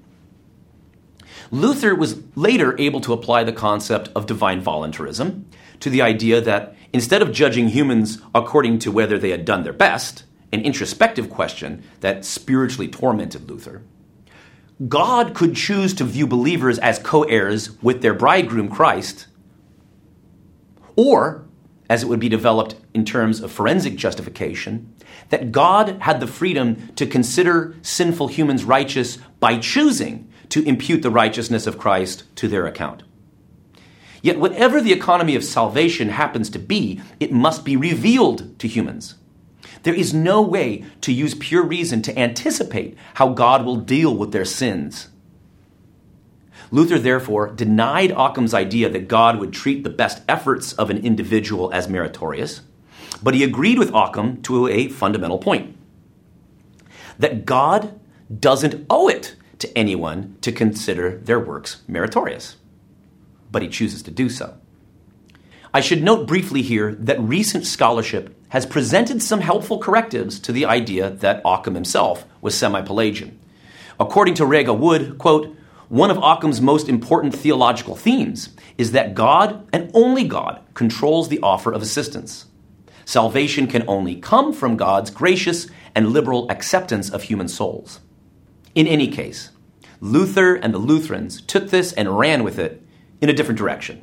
[1.51, 5.47] Luther was later able to apply the concept of divine voluntarism
[5.81, 9.73] to the idea that instead of judging humans according to whether they had done their
[9.73, 13.83] best, an introspective question that spiritually tormented Luther,
[14.89, 19.27] God could choose to view believers as co heirs with their bridegroom Christ,
[20.97, 21.45] or,
[21.89, 24.95] as it would be developed in terms of forensic justification,
[25.29, 31.11] that God had the freedom to consider sinful humans righteous by choosing to impute the
[31.11, 33.03] righteousness of Christ to their account.
[34.23, 39.17] Yet, whatever the economy of salvation happens to be, it must be revealed to humans.
[39.83, 44.33] There is no way to use pure reason to anticipate how God will deal with
[44.33, 45.09] their sins.
[46.71, 51.71] Luther therefore denied Occam's idea that God would treat the best efforts of an individual
[51.73, 52.63] as meritorious,
[53.23, 55.77] but he agreed with Occam to a fundamental point
[57.19, 57.99] that God
[58.41, 62.57] doesn't owe it to anyone to consider their works meritorious,
[63.53, 64.57] but he chooses to do so.
[65.73, 70.65] I should note briefly here that recent scholarship has presented some helpful correctives to the
[70.65, 73.39] idea that Occam himself was semi Pelagian.
[73.99, 75.57] According to Rega Wood, quote,
[75.89, 81.41] one of Occam's most important theological themes is that God, and only God, controls the
[81.41, 82.47] offer of assistance.
[83.05, 88.01] Salvation can only come from God's gracious and liberal acceptance of human souls.
[88.75, 89.51] In any case,
[90.01, 92.83] Luther and the Lutherans took this and ran with it
[93.21, 94.03] in a different direction.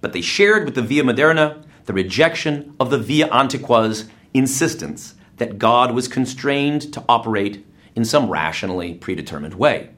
[0.00, 5.58] But they shared with the Via Moderna the rejection of the Via Antiqua's insistence that
[5.58, 7.64] God was constrained to operate
[7.94, 9.90] in some rationally predetermined way.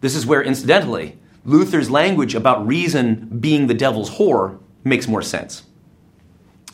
[0.00, 5.64] This is where, incidentally, Luther's language about reason being the devil's whore makes more sense.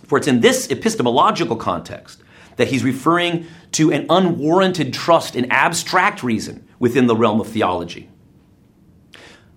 [0.07, 2.23] For it's in this epistemological context
[2.57, 8.09] that he's referring to an unwarranted trust in abstract reason within the realm of theology.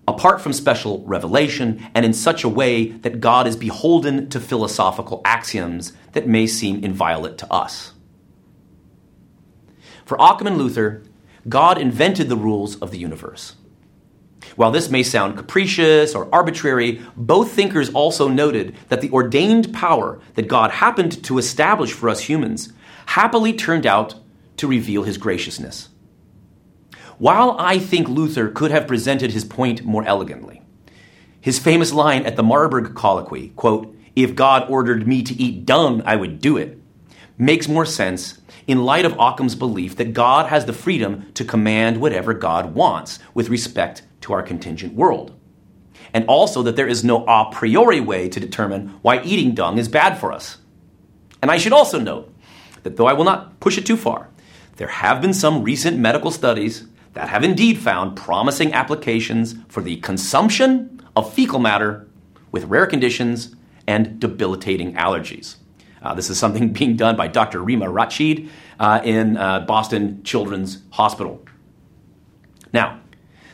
[0.06, 5.20] Apart from special revelation, and in such a way that God is beholden to philosophical
[5.24, 7.92] axioms that may seem inviolate to us.
[10.06, 11.02] For Occam and Luther,
[11.46, 13.56] God invented the rules of the universe.
[14.56, 20.20] While this may sound capricious or arbitrary, both thinkers also noted that the ordained power
[20.34, 22.72] that God happened to establish for us humans
[23.06, 24.16] happily turned out
[24.58, 25.88] to reveal his graciousness.
[27.18, 30.62] While I think Luther could have presented his point more elegantly,
[31.40, 36.02] his famous line at the Marburg colloquy, quote, if God ordered me to eat dung,
[36.04, 36.80] I would do it,
[37.36, 42.00] makes more sense in light of Occam's belief that God has the freedom to command
[42.00, 45.34] whatever God wants with respect to our contingent world.
[46.12, 49.88] And also that there is no a priori way to determine why eating dung is
[49.88, 50.58] bad for us.
[51.42, 52.32] And I should also note
[52.82, 54.30] that though I will not push it too far,
[54.76, 59.96] there have been some recent medical studies that have indeed found promising applications for the
[59.96, 62.08] consumption of fecal matter
[62.52, 63.56] with rare conditions
[63.86, 65.56] and debilitating allergies.
[66.00, 67.62] Uh, this is something being done by Dr.
[67.62, 68.48] Rima Rachid
[68.78, 71.44] uh, in uh, Boston Children's Hospital.
[72.72, 73.00] Now,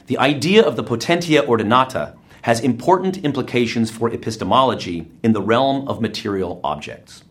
[0.06, 6.00] the idea of the potentia ordinata has important implications for epistemology in the realm of
[6.00, 7.24] material objects.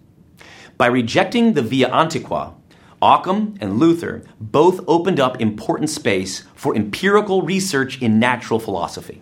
[0.76, 2.56] By rejecting the via antiqua,
[3.00, 9.22] Occam and Luther both opened up important space for empirical research in natural philosophy.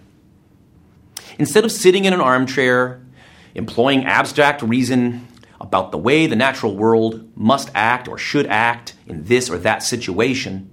[1.37, 3.01] Instead of sitting in an armchair,
[3.53, 5.27] employing abstract reason
[5.59, 9.83] about the way the natural world must act or should act in this or that
[9.83, 10.70] situation,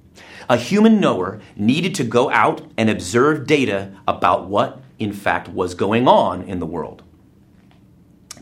[0.49, 5.75] a human knower needed to go out and observe data about what, in fact, was
[5.75, 7.03] going on in the world.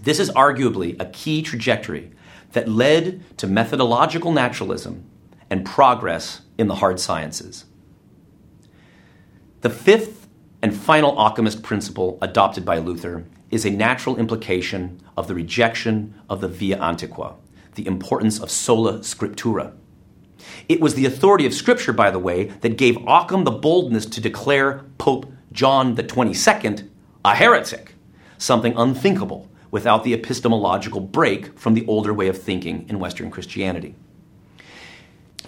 [0.00, 2.12] This is arguably a key trajectory
[2.52, 5.04] that led to methodological naturalism
[5.50, 7.64] and progress in the hard sciences.
[9.62, 10.28] The fifth
[10.62, 16.40] and final Occamist principle adopted by Luther is a natural implication of the rejection of
[16.40, 17.34] the via antiqua,
[17.74, 19.72] the importance of sola scriptura.
[20.68, 24.20] It was the authority of Scripture, by the way, that gave Occam the boldness to
[24.20, 26.88] declare Pope John the 22nd
[27.24, 27.94] a heretic,
[28.38, 33.96] something unthinkable without the epistemological break from the older way of thinking in Western Christianity.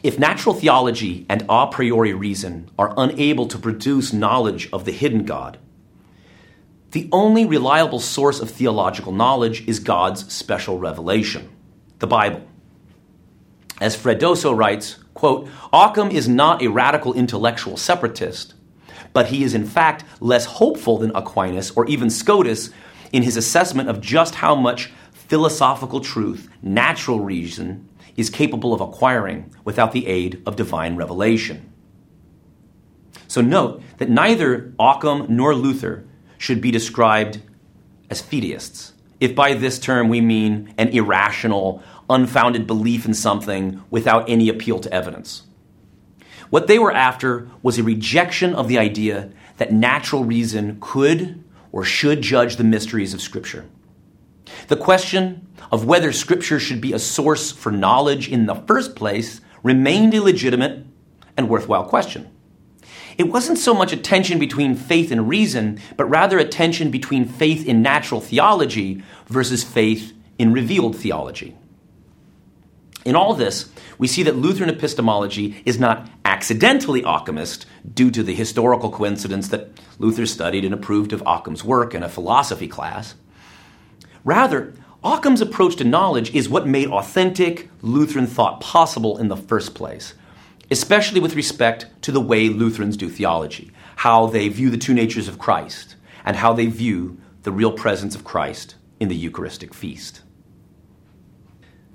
[0.02, 5.24] If natural theology and a priori reason are unable to produce knowledge of the hidden
[5.24, 5.58] God,
[6.92, 11.48] the only reliable source of theological knowledge is God's special revelation,
[11.98, 12.42] the Bible.
[13.80, 18.54] As Freddoso writes, quote, Occam is not a radical intellectual separatist,
[19.12, 22.70] but he is in fact less hopeful than Aquinas or even Scotus
[23.12, 29.54] in his assessment of just how much philosophical truth natural reason is capable of acquiring
[29.64, 31.72] without the aid of divine revelation.
[33.28, 36.04] So note that neither Occam nor Luther
[36.38, 37.40] should be described
[38.10, 38.92] as fideists.
[39.20, 44.78] If by this term we mean an irrational, unfounded belief in something without any appeal
[44.80, 45.42] to evidence.
[46.50, 51.42] What they were after was a rejection of the idea that natural reason could
[51.72, 53.66] or should judge the mysteries of Scripture.
[54.68, 59.40] The question of whether Scripture should be a source for knowledge in the first place
[59.62, 60.86] remained a legitimate
[61.36, 62.30] and worthwhile question.
[63.18, 67.26] It wasn't so much a tension between faith and reason, but rather a tension between
[67.26, 71.56] faith in natural theology versus faith in revealed theology.
[73.04, 78.34] In all this, we see that Lutheran epistemology is not accidentally Ockhamist due to the
[78.34, 83.14] historical coincidence that Luther studied and approved of Occam's work in a philosophy class.
[84.24, 84.74] Rather,
[85.04, 90.14] Occam's approach to knowledge is what made authentic Lutheran thought possible in the first place,
[90.70, 95.28] especially with respect to the way Lutherans do theology, how they view the two natures
[95.28, 95.94] of Christ,
[96.24, 100.22] and how they view the real presence of Christ in the Eucharistic feast.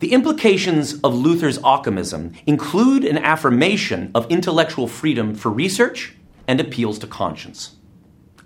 [0.04, 6.14] The implications of Luther's Occamism include an affirmation of intellectual freedom for research
[6.46, 7.78] and appeals to conscience.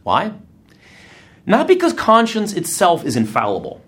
[0.03, 0.33] Why?
[1.47, 3.81] Not because conscience itself is infallible.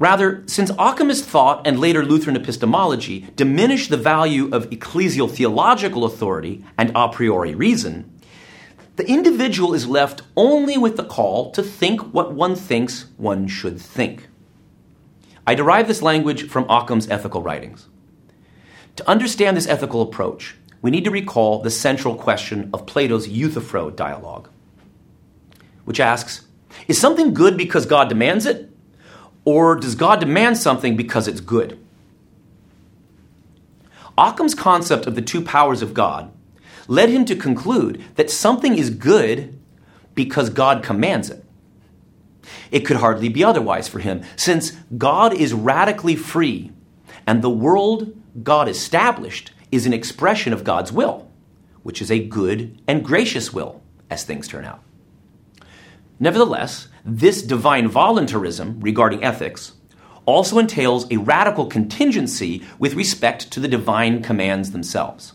[0.00, 6.64] Rather, since Occamist thought and later Lutheran epistemology diminish the value of ecclesial theological authority
[6.76, 8.12] and a priori reason,
[8.96, 13.80] the individual is left only with the call to think what one thinks one should
[13.80, 14.27] think.
[15.48, 17.88] I derive this language from Occam's ethical writings.
[18.96, 23.88] To understand this ethical approach, we need to recall the central question of Plato's Euthyphro
[23.88, 24.50] dialogue,
[25.86, 26.46] which asks
[26.86, 28.70] Is something good because God demands it?
[29.46, 31.82] Or does God demand something because it's good?
[34.18, 36.30] Occam's concept of the two powers of God
[36.88, 39.58] led him to conclude that something is good
[40.14, 41.42] because God commands it.
[42.70, 46.72] It could hardly be otherwise for him, since God is radically free,
[47.26, 51.30] and the world God established is an expression of God's will,
[51.82, 54.82] which is a good and gracious will, as things turn out.
[56.20, 59.72] Nevertheless, this divine voluntarism regarding ethics
[60.24, 65.32] also entails a radical contingency with respect to the divine commands themselves.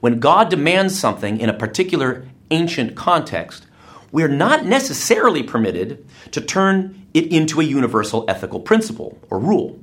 [0.00, 3.66] When God demands something in a particular ancient context,
[4.12, 9.78] we're not necessarily permitted to turn it into a universal ethical principle or rule.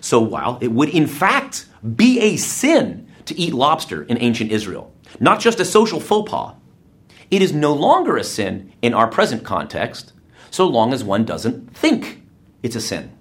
[0.00, 4.92] So while it would in fact be a sin to eat lobster in ancient Israel,
[5.20, 6.54] not just a social faux pas,
[7.30, 10.12] it is no longer a sin in our present context
[10.50, 12.22] so long as one doesn't think
[12.62, 13.12] it's a sin.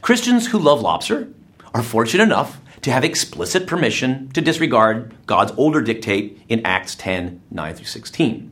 [0.00, 1.28] Christians who love lobster
[1.74, 7.42] are fortunate enough to have explicit permission to disregard God's older dictate in Acts 10
[7.50, 8.51] 9 through 16.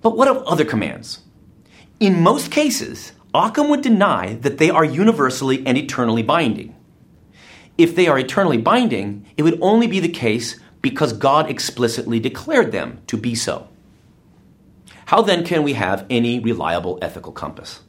[0.00, 1.20] But what of other commands?
[2.00, 6.74] In most cases, Occam would deny that they are universally and eternally binding.
[7.76, 12.72] If they are eternally binding, it would only be the case because God explicitly declared
[12.72, 13.68] them to be so.
[15.06, 17.80] How then can we have any reliable ethical compass?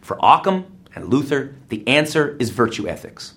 [0.00, 3.34] For Occam and Luther, the answer is virtue ethics.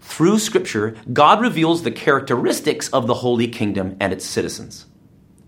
[0.00, 4.86] Through Scripture, God reveals the characteristics of the Holy Kingdom and its citizens.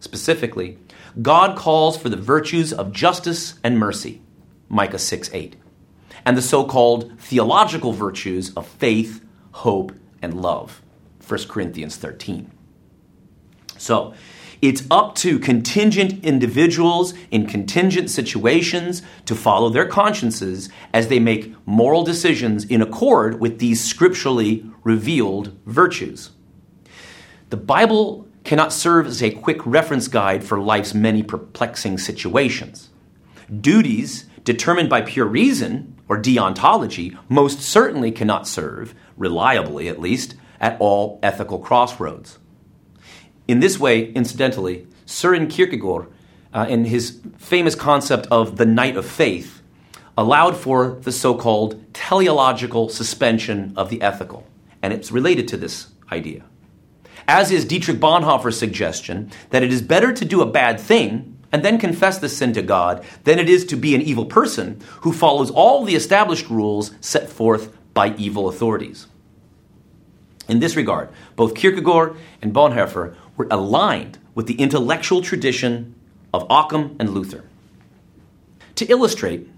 [0.01, 0.79] Specifically,
[1.21, 4.21] God calls for the virtues of justice and mercy,
[4.69, 5.57] Micah 6 8,
[6.25, 10.83] and the so called theological virtues of faith, hope, and love,
[11.27, 12.51] 1 Corinthians 13.
[13.77, 14.15] So,
[14.62, 21.55] it's up to contingent individuals in contingent situations to follow their consciences as they make
[21.67, 26.31] moral decisions in accord with these scripturally revealed virtues.
[27.51, 32.90] The Bible cannot serve as a quick reference guide for life's many perplexing situations.
[33.61, 40.76] Duties determined by pure reason, or deontology, most certainly cannot serve, reliably at least, at
[40.78, 42.38] all ethical crossroads.
[43.49, 46.07] In this way, incidentally, Søren Kierkegaard,
[46.53, 49.62] uh, in his famous concept of the knight of faith,
[50.16, 54.47] allowed for the so called teleological suspension of the ethical.
[54.82, 56.45] And it's related to this idea
[57.27, 61.64] as is Dietrich Bonhoeffer's suggestion that it is better to do a bad thing and
[61.64, 65.12] then confess the sin to God than it is to be an evil person who
[65.12, 69.07] follows all the established rules set forth by evil authorities.
[70.49, 75.95] In this regard, both Kierkegaard and Bonhoeffer were aligned with the intellectual tradition
[76.33, 77.45] of Occam and Luther.
[78.75, 79.49] To illustrate,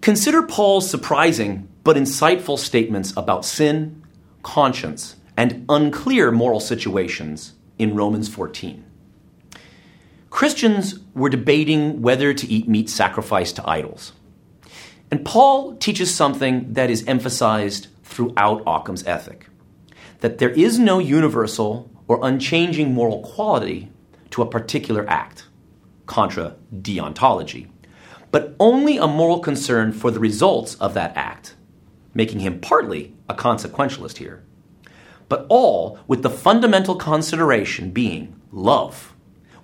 [0.00, 4.02] consider Paul's surprising but insightful statements about sin,
[4.42, 8.84] conscience, and unclear moral situations in Romans 14.
[10.28, 14.12] Christians were debating whether to eat meat sacrificed to idols.
[15.10, 19.46] And Paul teaches something that is emphasized throughout Occam's ethic
[20.18, 23.90] that there is no universal or unchanging moral quality
[24.32, 25.46] to a particular act,
[26.04, 27.66] contra deontology,
[28.30, 31.54] but only a moral concern for the results of that act,
[32.12, 34.44] making him partly a consequentialist here
[35.30, 39.14] but all with the fundamental consideration being love,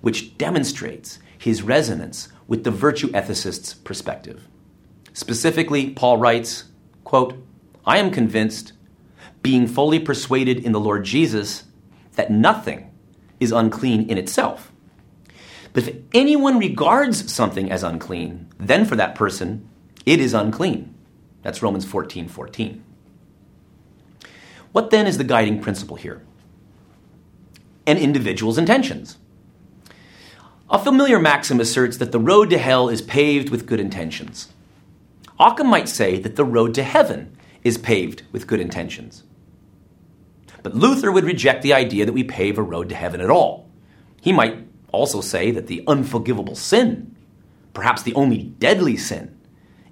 [0.00, 4.48] which demonstrates his resonance with the virtue ethicist's perspective.
[5.12, 6.64] Specifically, Paul writes,
[7.02, 7.34] quote,
[7.84, 8.74] I am convinced,
[9.42, 11.64] being fully persuaded in the Lord Jesus,
[12.14, 12.90] that nothing
[13.40, 14.72] is unclean in itself.
[15.72, 19.68] But if anyone regards something as unclean, then for that person,
[20.06, 20.94] it is unclean.
[21.42, 22.85] That's Romans 14 14.
[24.76, 26.20] What then is the guiding principle here?
[27.86, 29.16] An individual's intentions.
[30.68, 34.52] A familiar maxim asserts that the road to hell is paved with good intentions.
[35.40, 39.22] Occam might say that the road to heaven is paved with good intentions.
[40.62, 43.70] But Luther would reject the idea that we pave a road to heaven at all.
[44.20, 47.16] He might also say that the unforgivable sin,
[47.72, 49.40] perhaps the only deadly sin,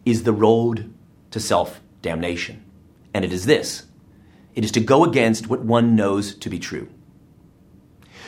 [0.05, 0.93] is the road
[1.30, 2.62] to self damnation.
[3.14, 3.85] And it is this
[4.55, 6.88] it is to go against what one knows to be true.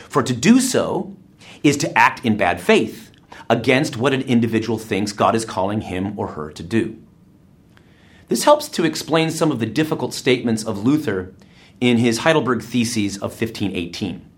[0.08, 1.16] For to do so
[1.62, 3.10] is to act in bad faith
[3.48, 7.00] against what an individual thinks God is calling him or her to do.
[8.28, 11.34] This helps to explain some of the difficult statements of Luther
[11.80, 14.28] in his Heidelberg Theses of 1518,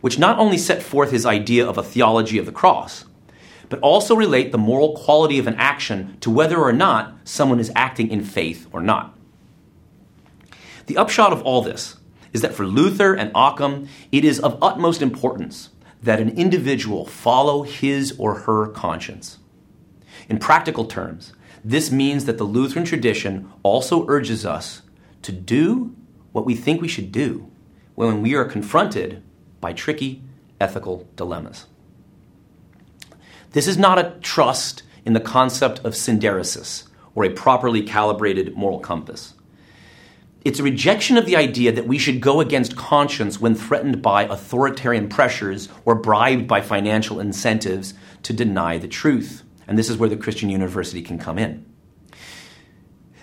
[0.00, 3.04] which not only set forth his idea of a theology of the cross,
[3.68, 7.72] but also relate the moral quality of an action to whether or not someone is
[7.74, 9.16] acting in faith or not.
[10.86, 11.96] The upshot of all this
[12.32, 15.70] is that for Luther and Occam, it is of utmost importance
[16.02, 19.38] that an individual follow his or her conscience.
[20.28, 21.32] In practical terms,
[21.64, 24.82] this means that the Lutheran tradition also urges us
[25.22, 25.94] to do
[26.32, 27.50] what we think we should do
[27.94, 29.22] when we are confronted
[29.60, 30.22] by tricky
[30.60, 31.66] ethical dilemmas.
[33.52, 38.80] This is not a trust in the concept of synderesis or a properly calibrated moral
[38.80, 39.34] compass.
[40.44, 44.24] It's a rejection of the idea that we should go against conscience when threatened by
[44.24, 49.44] authoritarian pressures or bribed by financial incentives to deny the truth.
[49.68, 51.64] And this is where the Christian university can come in.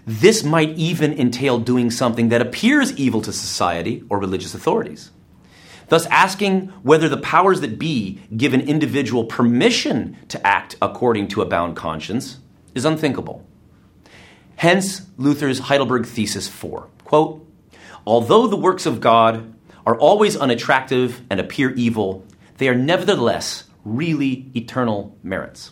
[0.05, 5.11] This might even entail doing something that appears evil to society or religious authorities.
[5.89, 11.41] Thus, asking whether the powers that be give an individual permission to act according to
[11.41, 12.37] a bound conscience
[12.73, 13.45] is unthinkable.
[14.55, 17.43] Hence, Luther's Heidelberg Thesis 4 quote,
[18.05, 22.23] Although the works of God are always unattractive and appear evil,
[22.57, 25.71] they are nevertheless really eternal merits.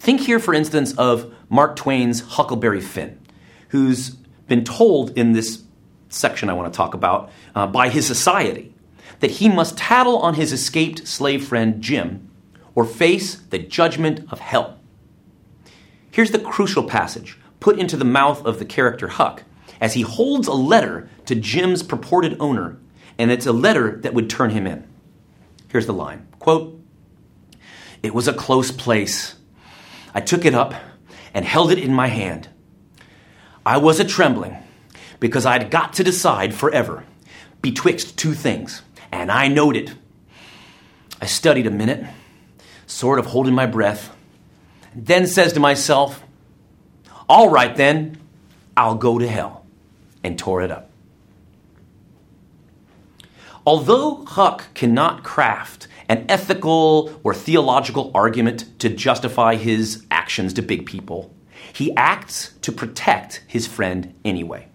[0.00, 3.20] Think here, for instance, of Mark Twain's Huckleberry Finn,
[3.68, 4.10] who's
[4.48, 5.62] been told in this
[6.08, 8.74] section I want to talk about uh, by his society
[9.20, 12.28] that he must tattle on his escaped slave friend Jim
[12.74, 14.80] or face the judgment of hell.
[16.10, 19.42] Here's the crucial passage put into the mouth of the character Huck
[19.80, 22.76] as he holds a letter to Jim's purported owner,
[23.16, 24.86] and it's a letter that would turn him in.
[25.68, 26.78] Here's the line quote,
[28.02, 29.36] It was a close place.
[30.12, 30.74] I took it up
[31.32, 32.50] and held it in my hand.
[33.64, 34.58] I was a trembling
[35.18, 37.04] because I'd got to decide forever
[37.62, 39.94] betwixt two things, and I knowed it.
[41.18, 42.04] I studied a minute,
[42.86, 44.14] sort of holding my breath,
[44.94, 46.23] then says to myself,
[47.28, 48.18] All right then,
[48.76, 49.64] I'll go to hell,
[50.22, 50.90] and tore it up.
[53.66, 60.84] Although Huck cannot craft an ethical or theological argument to justify his actions to big
[60.84, 61.34] people,
[61.72, 64.68] he acts to protect his friend anyway.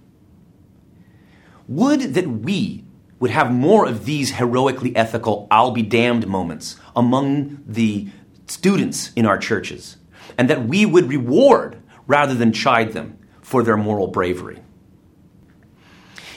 [1.68, 2.84] Would that we
[3.20, 8.08] would have more of these heroically ethical I'll be damned moments among the
[8.48, 9.98] students in our churches,
[10.36, 11.79] and that we would reward
[12.10, 14.60] rather than chide them for their moral bravery.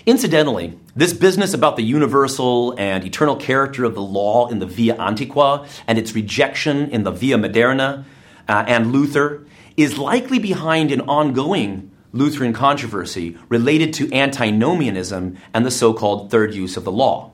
[0.04, 4.94] Incidentally, this business about the universal and eternal character of the law in the Via
[4.96, 8.04] Antiqua and its rejection in the Via Moderna
[8.48, 9.46] uh, and Luther
[9.76, 16.52] is likely behind an ongoing Lutheran controversy related to antinomianism and the so called third
[16.52, 17.32] use of the law.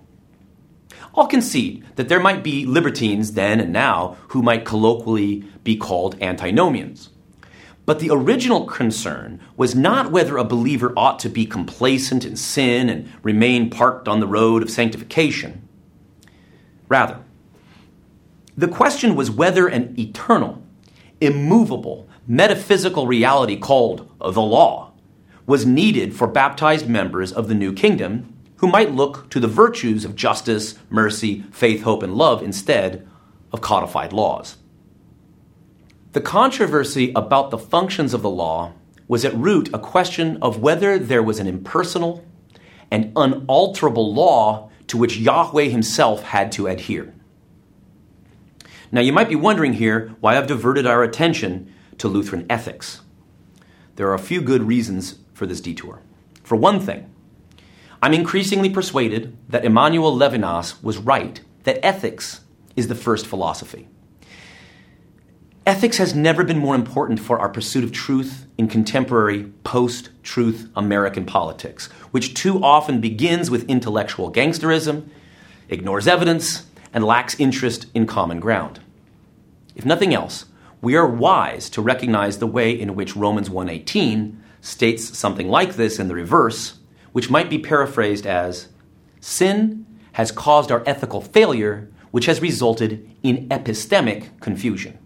[1.16, 6.22] I'll concede that there might be libertines then and now who might colloquially be called
[6.22, 7.10] antinomians.
[7.88, 12.90] But the original concern was not whether a believer ought to be complacent in sin
[12.90, 15.66] and remain parked on the road of sanctification.
[16.90, 17.20] Rather,
[18.58, 20.62] the question was whether an eternal,
[21.22, 24.92] immovable, metaphysical reality called the law
[25.46, 30.04] was needed for baptized members of the new kingdom who might look to the virtues
[30.04, 33.08] of justice, mercy, faith, hope, and love instead
[33.50, 34.57] of codified laws.
[36.18, 38.72] The controversy about the functions of the law
[39.06, 42.24] was at root a question of whether there was an impersonal
[42.90, 47.14] and unalterable law to which Yahweh himself had to adhere.
[48.90, 53.02] Now, you might be wondering here why I've diverted our attention to Lutheran ethics.
[53.94, 56.02] There are a few good reasons for this detour.
[56.42, 57.14] For one thing,
[58.02, 62.40] I'm increasingly persuaded that Emmanuel Levinas was right that ethics
[62.74, 63.86] is the first philosophy.
[65.68, 70.70] Ethics has never been more important for our pursuit of truth in contemporary post truth
[70.74, 75.10] American politics, which too often begins with intellectual gangsterism,
[75.68, 76.64] ignores evidence,
[76.94, 78.80] and lacks interest in common ground.
[79.76, 80.46] If nothing else,
[80.80, 85.98] we are wise to recognize the way in which Romans 1:18 states something like this
[85.98, 86.78] in the reverse,
[87.12, 88.68] which might be paraphrased as
[89.20, 94.96] sin has caused our ethical failure, which has resulted in epistemic confusion.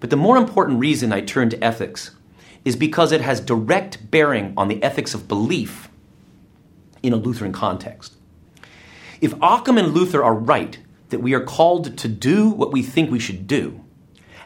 [0.00, 2.10] But the more important reason I turn to ethics
[2.64, 5.88] is because it has direct bearing on the ethics of belief
[7.02, 8.14] in a Lutheran context.
[9.20, 10.78] If Occam and Luther are right
[11.10, 13.84] that we are called to do what we think we should do,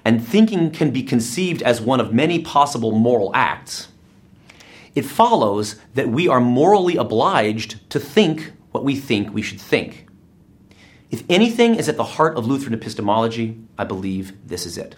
[0.05, 3.89] and thinking can be conceived as one of many possible moral acts,
[4.95, 10.07] it follows that we are morally obliged to think what we think we should think.
[11.11, 14.97] If anything is at the heart of Lutheran epistemology, I believe this is it.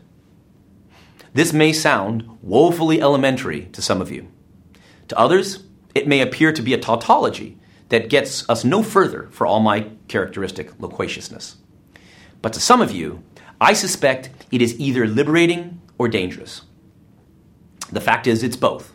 [1.37, 4.29] This may sound woefully elementary to some of you.
[5.09, 5.65] To others,
[5.95, 7.59] it may appear to be a tautology
[7.91, 11.57] that gets us no further for all my characteristic loquaciousness.
[12.41, 13.23] But to some of you,
[13.61, 16.63] I suspect it is either liberating or dangerous.
[17.93, 18.95] The fact is, it's both.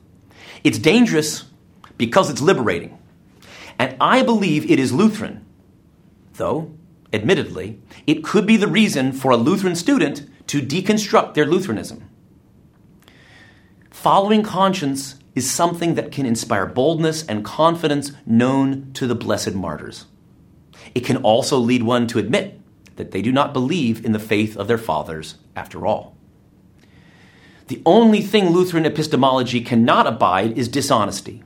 [0.63, 1.45] It's dangerous
[1.95, 2.97] because it's liberating.
[3.77, 5.45] And I believe it is Lutheran,
[6.37, 6.73] though,
[7.13, 12.07] admittedly, it could be the reason for a Lutheran student to deconstruct their Lutheranism.
[14.01, 20.05] Following conscience is something that can inspire boldness and confidence known to the blessed martyrs.
[20.95, 22.59] It can also lead one to admit
[22.95, 26.17] that they do not believe in the faith of their fathers after all.
[27.67, 31.43] The only thing Lutheran epistemology cannot abide is dishonesty.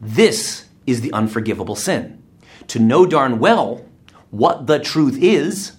[0.00, 2.22] This is the unforgivable sin.
[2.68, 3.84] To know darn well
[4.30, 5.72] what the truth is,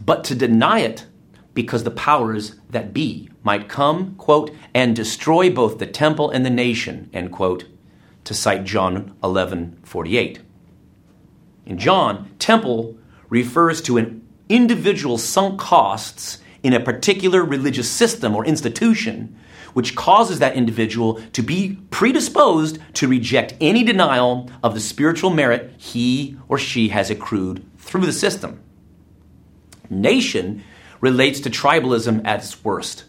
[0.00, 1.06] but to deny it
[1.54, 6.50] because the powers that be might come, quote, and destroy both the temple and the
[6.50, 7.64] nation, end quote,
[8.24, 10.40] to cite John 11 48.
[11.66, 12.96] In John, temple
[13.28, 19.36] refers to an individual's sunk costs in a particular religious system or institution,
[19.72, 25.72] which causes that individual to be predisposed to reject any denial of the spiritual merit
[25.78, 28.60] he or she has accrued through the system.
[29.88, 30.62] Nation
[31.00, 33.04] relates to tribalism at its worst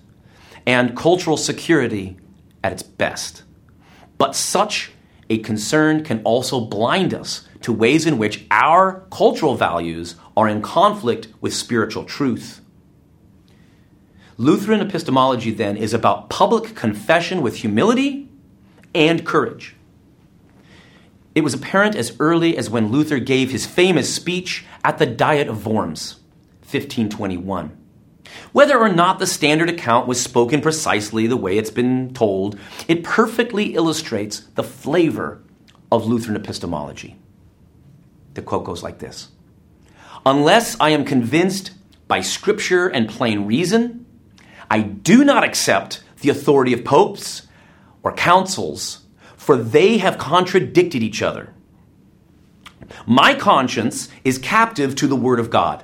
[0.65, 2.17] and cultural security
[2.63, 3.43] at its best.
[4.17, 4.91] But such
[5.29, 10.61] a concern can also blind us to ways in which our cultural values are in
[10.61, 12.61] conflict with spiritual truth.
[14.37, 18.29] Lutheran epistemology, then, is about public confession with humility
[18.93, 19.75] and courage.
[21.33, 25.47] It was apparent as early as when Luther gave his famous speech at the Diet
[25.47, 26.15] of Worms,
[26.61, 27.77] 1521.
[28.51, 33.03] Whether or not the standard account was spoken precisely the way it's been told, it
[33.03, 35.41] perfectly illustrates the flavor
[35.91, 37.17] of Lutheran epistemology.
[38.33, 39.29] The quote goes like this
[40.25, 41.71] Unless I am convinced
[42.07, 44.05] by scripture and plain reason,
[44.69, 47.47] I do not accept the authority of popes
[48.03, 49.01] or councils,
[49.35, 51.53] for they have contradicted each other.
[53.05, 55.83] My conscience is captive to the Word of God.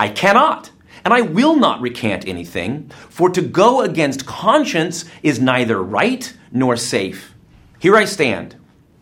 [0.00, 0.70] I cannot
[1.04, 6.76] and I will not recant anything, for to go against conscience is neither right nor
[6.76, 7.34] safe.
[7.78, 8.56] Here I stand.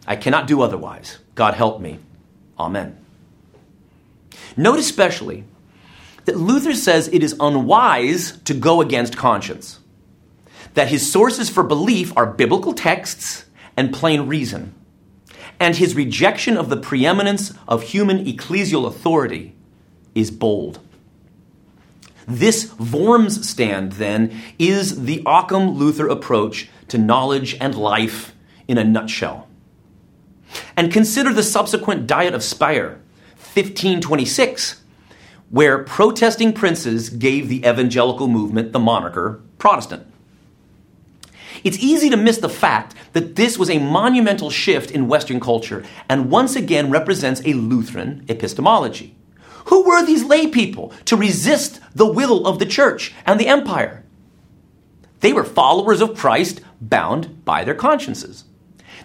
[0.06, 1.18] I cannot do otherwise.
[1.34, 1.98] God help me.
[2.58, 2.98] Amen.
[4.56, 5.44] Note especially
[6.24, 9.80] that Luther says it is unwise to go against conscience,
[10.74, 14.74] that his sources for belief are biblical texts and plain reason,
[15.60, 19.54] and his rejection of the preeminence of human ecclesial authority
[20.14, 20.80] is bold.
[22.26, 28.34] This Worms stand, then, is the Occam Luther approach to knowledge and life
[28.66, 29.48] in a nutshell.
[30.76, 33.00] And consider the subsequent Diet of Speyer,
[33.36, 34.82] 1526,
[35.50, 40.06] where protesting princes gave the evangelical movement the moniker Protestant.
[41.64, 45.84] It's easy to miss the fact that this was a monumental shift in Western culture
[46.08, 49.16] and once again represents a Lutheran epistemology.
[49.66, 54.04] Who were these lay people to resist the will of the church and the empire?
[55.20, 58.44] They were followers of Christ bound by their consciences.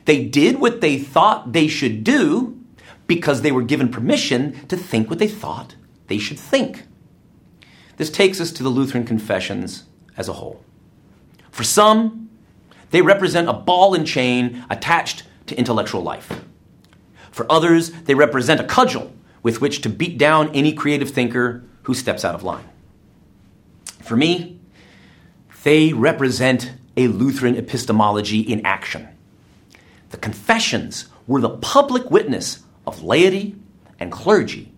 [0.05, 2.59] They did what they thought they should do
[3.07, 5.75] because they were given permission to think what they thought
[6.07, 6.83] they should think.
[7.97, 9.83] This takes us to the Lutheran confessions
[10.15, 10.63] as a whole.
[11.49, 12.29] For some,
[12.91, 16.43] they represent a ball and chain attached to intellectual life.
[17.31, 19.11] For others, they represent a cudgel
[19.43, 22.67] with which to beat down any creative thinker who steps out of line.
[24.01, 24.59] For me,
[25.63, 29.07] they represent a Lutheran epistemology in action.
[30.09, 33.55] The confessions were the public witness of laity
[33.99, 34.71] and clergy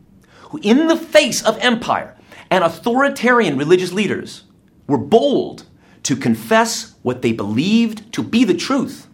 [0.50, 2.16] who, in the face of empire
[2.52, 4.44] and authoritarian religious leaders,
[4.88, 5.66] were bold
[6.04, 9.08] to confess what they believed to be the truth.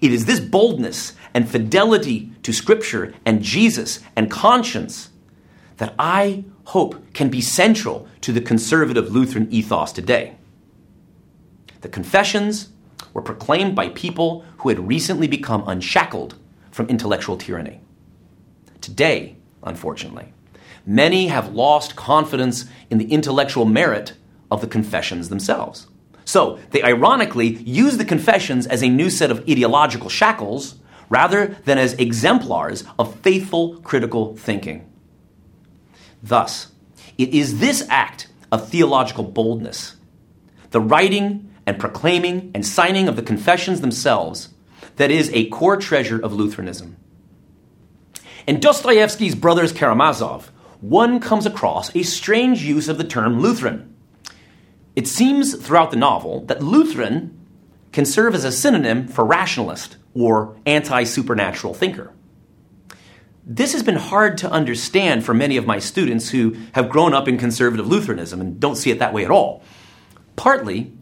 [0.00, 5.10] It is this boldness and fidelity to Scripture and Jesus and conscience
[5.76, 10.36] that I hope can be central to the conservative Lutheran ethos today.
[11.80, 12.68] The confessions
[13.12, 16.36] were proclaimed by people who had recently become unshackled
[16.70, 17.80] from intellectual tyranny.
[18.80, 20.32] Today, unfortunately,
[20.86, 24.14] many have lost confidence in the intellectual merit
[24.50, 25.86] of the confessions themselves.
[26.30, 30.76] So they ironically use the confessions as a new set of ideological shackles
[31.08, 34.88] rather than as exemplars of faithful critical thinking.
[36.22, 36.70] Thus,
[37.18, 39.96] it is this act of theological boldness,
[40.70, 44.50] the writing and proclaiming and signing of the confessions themselves,
[44.98, 46.96] that is a core treasure of Lutheranism.
[48.46, 53.89] In Dostoevsky's Brothers Karamazov, one comes across a strange use of the term Lutheran.
[55.00, 57.34] It seems throughout the novel that Lutheran
[57.90, 62.12] can serve as a synonym for rationalist or anti supernatural thinker.
[63.42, 67.28] This has been hard to understand for many of my students who have grown up
[67.28, 69.62] in conservative Lutheranism and don't see it that way at all.
[70.36, 70.92] Partly,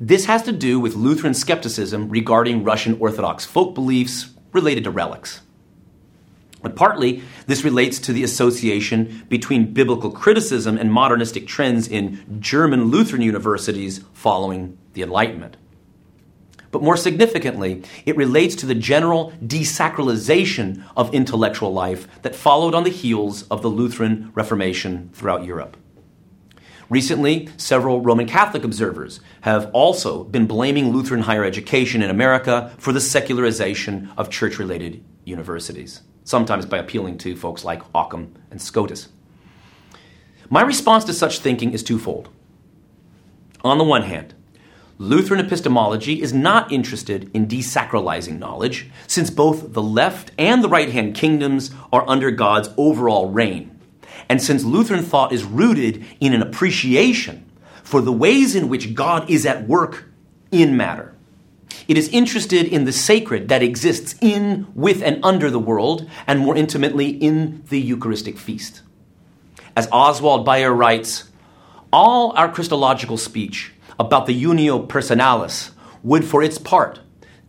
[0.00, 5.42] this has to do with Lutheran skepticism regarding Russian Orthodox folk beliefs related to relics.
[6.64, 12.84] But partly, this relates to the association between biblical criticism and modernistic trends in German
[12.86, 15.58] Lutheran universities following the Enlightenment.
[16.70, 22.84] But more significantly, it relates to the general desacralization of intellectual life that followed on
[22.84, 25.76] the heels of the Lutheran Reformation throughout Europe.
[26.88, 32.94] Recently, several Roman Catholic observers have also been blaming Lutheran higher education in America for
[32.94, 39.08] the secularization of church related universities sometimes by appealing to folks like Occam and Scotus.
[40.50, 42.28] My response to such thinking is twofold.
[43.62, 44.34] On the one hand,
[44.98, 50.90] Lutheran epistemology is not interested in desacralizing knowledge, since both the left and the right
[50.90, 53.76] hand kingdoms are under God's overall reign.
[54.28, 57.50] And since Lutheran thought is rooted in an appreciation
[57.82, 60.04] for the ways in which God is at work
[60.50, 61.13] in matter.
[61.86, 66.40] It is interested in the sacred that exists in, with, and under the world, and
[66.40, 68.82] more intimately in the Eucharistic feast.
[69.76, 71.30] As Oswald Bayer writes,
[71.92, 75.70] all our Christological speech about the unio personalis
[76.02, 77.00] would, for its part,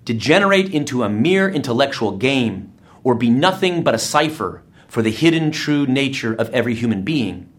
[0.03, 2.73] degenerate into a mere intellectual game
[3.03, 7.49] or be nothing but a cipher for the hidden true nature of every human being,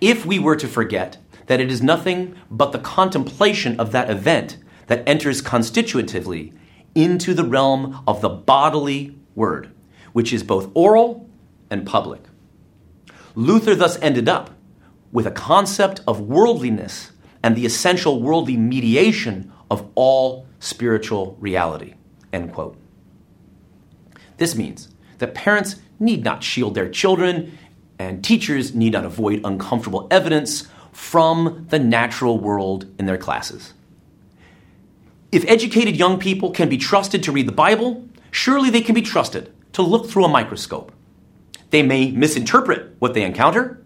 [0.00, 4.56] if we were to forget that it is nothing but the contemplation of that event
[4.86, 6.52] that enters constitutively
[6.94, 9.70] into the realm of the bodily word,
[10.12, 11.28] which is both oral
[11.70, 12.22] and public.
[13.34, 14.50] Luther thus ended up
[15.12, 17.12] with a concept of worldliness
[17.42, 21.94] and the essential worldly mediation of all spiritual reality.
[22.32, 22.76] End quote.
[24.38, 27.58] This means that parents need not shield their children
[27.98, 33.74] and teachers need not avoid uncomfortable evidence from the natural world in their classes.
[35.36, 39.02] If educated young people can be trusted to read the Bible, surely they can be
[39.02, 40.90] trusted to look through a microscope.
[41.68, 43.84] They may misinterpret what they encounter,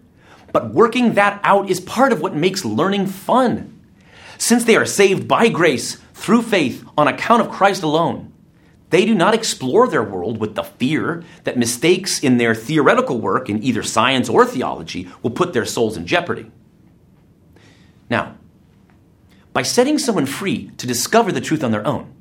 [0.53, 3.81] but working that out is part of what makes learning fun.
[4.37, 8.31] Since they are saved by grace through faith on account of Christ alone,
[8.89, 13.49] they do not explore their world with the fear that mistakes in their theoretical work
[13.49, 16.49] in either science or theology will put their souls in jeopardy.
[18.09, 18.37] Now,
[19.53, 22.13] by setting someone free to discover the truth on their own.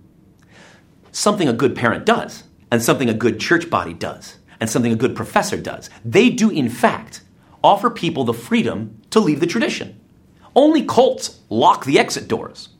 [1.12, 4.96] Something a good parent does, and something a good church body does, and something a
[4.96, 5.90] good professor does.
[6.04, 7.22] They do, in fact,
[7.62, 10.00] offer people the freedom to leave the tradition.
[10.54, 12.70] Only cults lock the exit doors.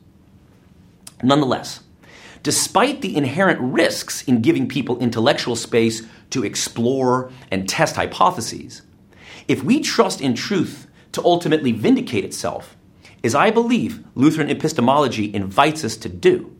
[1.23, 1.81] Nonetheless,
[2.43, 8.81] despite the inherent risks in giving people intellectual space to explore and test hypotheses,
[9.47, 12.75] if we trust in truth to ultimately vindicate itself,
[13.23, 16.55] as I believe Lutheran epistemology invites us to do,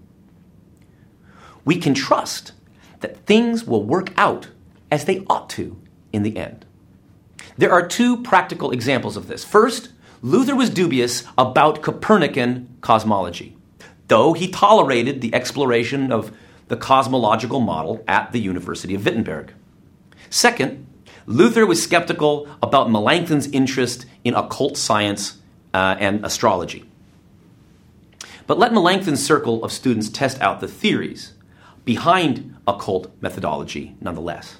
[1.65, 2.53] we can trust
[2.99, 4.49] that things will work out
[4.91, 5.81] as they ought to
[6.13, 6.65] in the end.
[7.57, 9.43] There are two practical examples of this.
[9.43, 9.89] First,
[10.21, 13.57] Luther was dubious about Copernican cosmology,
[14.07, 16.35] though he tolerated the exploration of
[16.67, 19.53] the cosmological model at the University of Wittenberg.
[20.29, 20.85] Second,
[21.25, 25.40] Luther was skeptical about Melanchthon's interest in occult science
[25.73, 26.85] uh, and astrology.
[28.47, 31.33] But let Melanchthon's circle of students test out the theories
[31.85, 34.57] behind occult methodology nonetheless.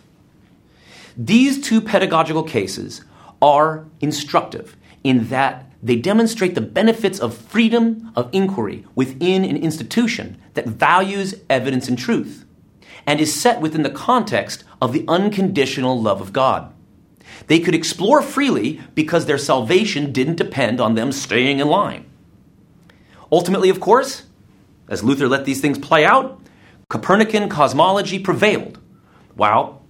[1.18, 3.04] These two pedagogical cases
[3.42, 10.40] are instructive in that they demonstrate the benefits of freedom of inquiry within an institution
[10.54, 12.46] that values evidence and truth
[13.08, 16.72] and is set within the context of the unconditional love of God.
[17.48, 22.06] They could explore freely because their salvation didn't depend on them staying in line.
[23.32, 24.24] Ultimately, of course,
[24.88, 26.40] as Luther let these things play out,
[26.90, 28.78] Copernican cosmology prevailed,
[29.36, 29.82] while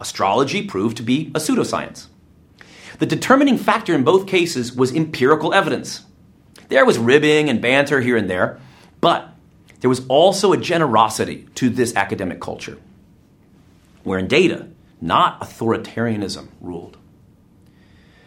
[0.00, 2.08] astrology proved to be a pseudoscience.
[2.98, 6.04] The determining factor in both cases was empirical evidence.
[6.68, 8.60] There was ribbing and banter here and there,
[9.00, 9.28] but
[9.80, 12.78] there was also a generosity to this academic culture,
[14.04, 14.68] wherein data,
[15.02, 16.96] not authoritarianism, ruled.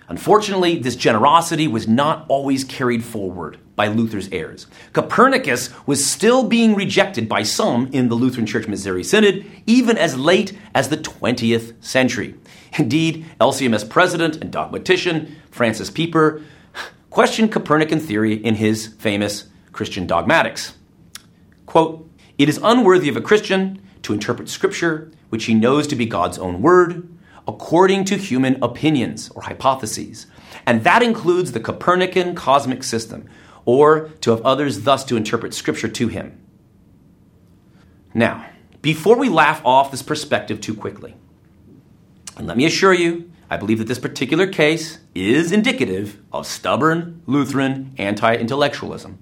[0.07, 4.67] Unfortunately, this generosity was not always carried forward by Luther's heirs.
[4.93, 10.17] Copernicus was still being rejected by some in the Lutheran Church Missouri Synod, even as
[10.17, 12.35] late as the 20th century.
[12.77, 16.43] Indeed, LCMS president and dogmatician Francis Pieper
[17.09, 20.73] questioned Copernican theory in his famous Christian Dogmatics.
[21.65, 22.07] Quote,
[22.37, 26.37] It is unworthy of a Christian to interpret Scripture, which he knows to be God's
[26.37, 27.09] own word,
[27.47, 30.27] according to human opinions or hypotheses.
[30.65, 33.27] And that includes the Copernican cosmic system,
[33.65, 36.39] or to have others thus to interpret Scripture to him.
[38.13, 38.45] Now,
[38.81, 41.15] before we laugh off this perspective too quickly,
[42.37, 47.21] and let me assure you, I believe that this particular case is indicative of stubborn
[47.25, 49.17] Lutheran anti intellectualism.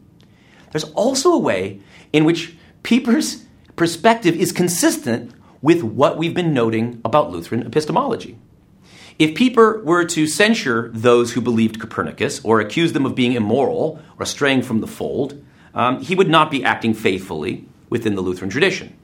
[0.71, 1.79] There's also a way
[2.11, 3.42] in which Pieper's
[3.75, 8.37] perspective is consistent with what we've been noting about Lutheran epistemology.
[9.19, 14.01] If Pieper were to censure those who believed Copernicus or accuse them of being immoral
[14.19, 15.43] or straying from the fold,
[15.73, 18.95] um, he would not be acting faithfully within the Lutheran tradition.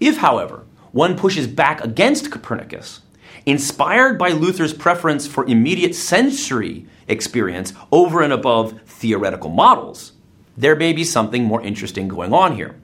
[0.00, 3.02] If, however, one pushes back against Copernicus
[3.46, 10.12] inspired by Luther's preference for immediate sensory experience over and above theoretical models,
[10.56, 12.79] there may be something more interesting going on here.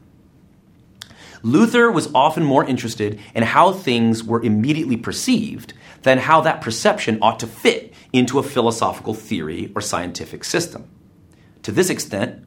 [1.43, 7.19] Luther was often more interested in how things were immediately perceived than how that perception
[7.21, 10.89] ought to fit into a philosophical theory or scientific system.
[11.63, 12.47] To this extent,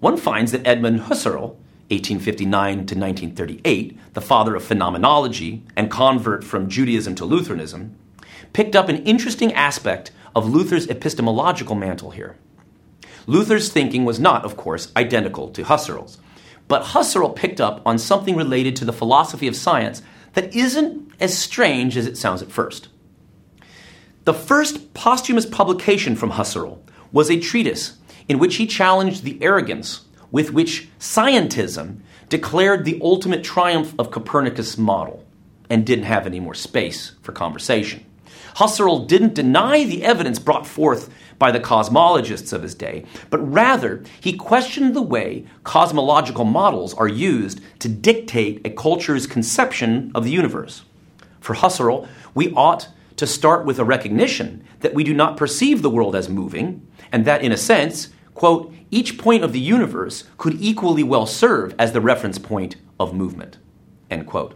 [0.00, 1.56] one finds that Edmund Husserl
[1.90, 7.94] 1859 to 1938, the father of phenomenology and convert from Judaism to Lutheranism,
[8.52, 12.36] picked up an interesting aspect of Luther's epistemological mantle here.
[13.26, 16.18] Luther's thinking was not, of course, identical to Husserl's,
[16.68, 20.02] but Husserl picked up on something related to the philosophy of science
[20.32, 22.88] that isn't as strange as it sounds at first.
[24.24, 26.78] The first posthumous publication from Husserl
[27.12, 27.98] was a treatise
[28.28, 34.78] in which he challenged the arrogance with which scientism declared the ultimate triumph of Copernicus'
[34.78, 35.24] model
[35.68, 38.04] and didn't have any more space for conversation.
[38.56, 44.02] Husserl didn't deny the evidence brought forth by the cosmologists of his day, but rather
[44.20, 50.30] he questioned the way cosmological models are used to dictate a culture's conception of the
[50.30, 50.84] universe.
[51.40, 55.90] For Husserl, we ought to start with a recognition that we do not perceive the
[55.90, 60.60] world as moving, and that in a sense, quote, each point of the universe could
[60.60, 63.58] equally well serve as the reference point of movement.
[64.10, 64.54] End quote.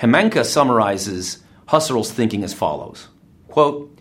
[0.00, 3.08] Hemanka summarizes Husserl's thinking as follows
[3.56, 3.95] quote,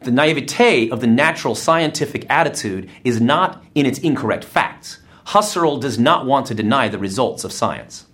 [0.00, 4.98] The naivete of the natural scientific attitude is not in its incorrect facts.
[5.26, 8.06] Husserl does not want to deny the results of science.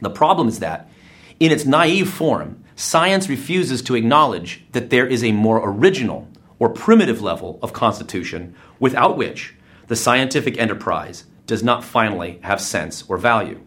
[0.00, 0.90] The problem is that,
[1.38, 6.28] in its naive form, science refuses to acknowledge that there is a more original
[6.58, 9.54] or primitive level of constitution without which
[9.86, 13.60] the scientific enterprise does not finally have sense or value.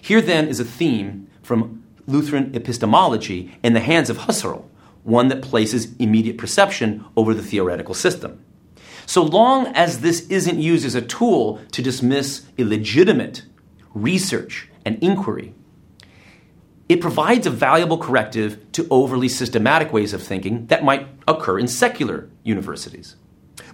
[0.00, 4.64] Here then is a theme from Lutheran epistemology in the hands of Husserl,
[5.02, 8.44] one that places immediate perception over the theoretical system.
[9.06, 13.42] So long as this isn't used as a tool to dismiss illegitimate
[13.94, 15.54] research and inquiry,
[16.88, 21.68] it provides a valuable corrective to overly systematic ways of thinking that might occur in
[21.68, 23.16] secular universities.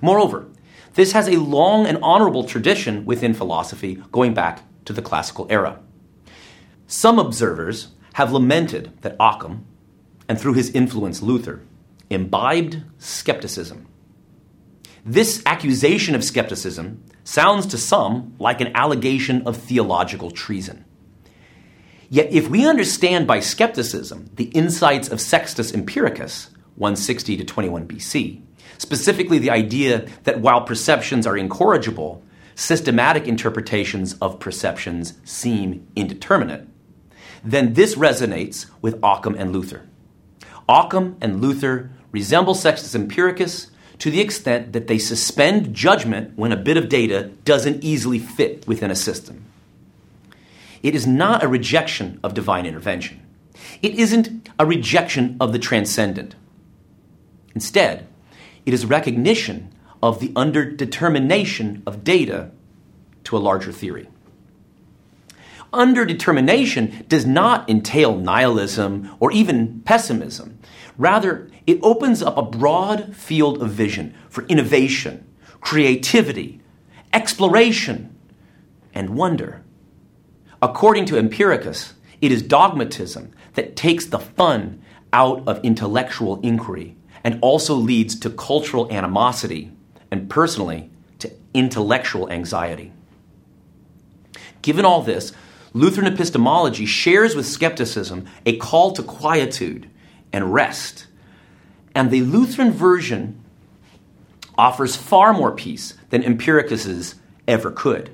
[0.00, 0.46] Moreover,
[0.94, 5.80] this has a long and honorable tradition within philosophy going back to the classical era.
[6.86, 9.66] Some observers have lamented that Occam,
[10.28, 11.62] and through his influence Luther,
[12.10, 13.86] imbibed skepticism.
[15.04, 20.84] This accusation of skepticism sounds to some like an allegation of theological treason.
[22.10, 28.42] Yet, if we understand by skepticism the insights of Sextus Empiricus, 160 to 21 BC,
[28.78, 32.22] specifically the idea that while perceptions are incorrigible,
[32.54, 36.66] systematic interpretations of perceptions seem indeterminate,
[37.44, 39.86] then this resonates with Occam and Luther.
[40.68, 46.56] Occam and Luther resemble Sextus Empiricus to the extent that they suspend judgment when a
[46.56, 49.44] bit of data doesn't easily fit within a system.
[50.82, 53.20] It is not a rejection of divine intervention.
[53.82, 56.36] It isn't a rejection of the transcendent.
[57.54, 58.06] Instead,
[58.64, 62.50] it is recognition of the underdetermination of data
[63.24, 64.08] to a larger theory.
[65.72, 70.58] Underdetermination does not entail nihilism or even pessimism.
[70.96, 75.26] Rather, it opens up a broad field of vision for innovation,
[75.60, 76.60] creativity,
[77.12, 78.16] exploration,
[78.94, 79.62] and wonder.
[80.60, 87.38] According to Empiricus, it is dogmatism that takes the fun out of intellectual inquiry and
[87.42, 89.70] also leads to cultural animosity
[90.10, 92.92] and personally to intellectual anxiety.
[94.62, 95.32] Given all this,
[95.72, 99.90] Lutheran epistemology shares with skepticism a call to quietude
[100.32, 101.06] and rest.
[101.94, 103.42] And the Lutheran version
[104.56, 107.14] offers far more peace than Empiricus's
[107.46, 108.10] ever could.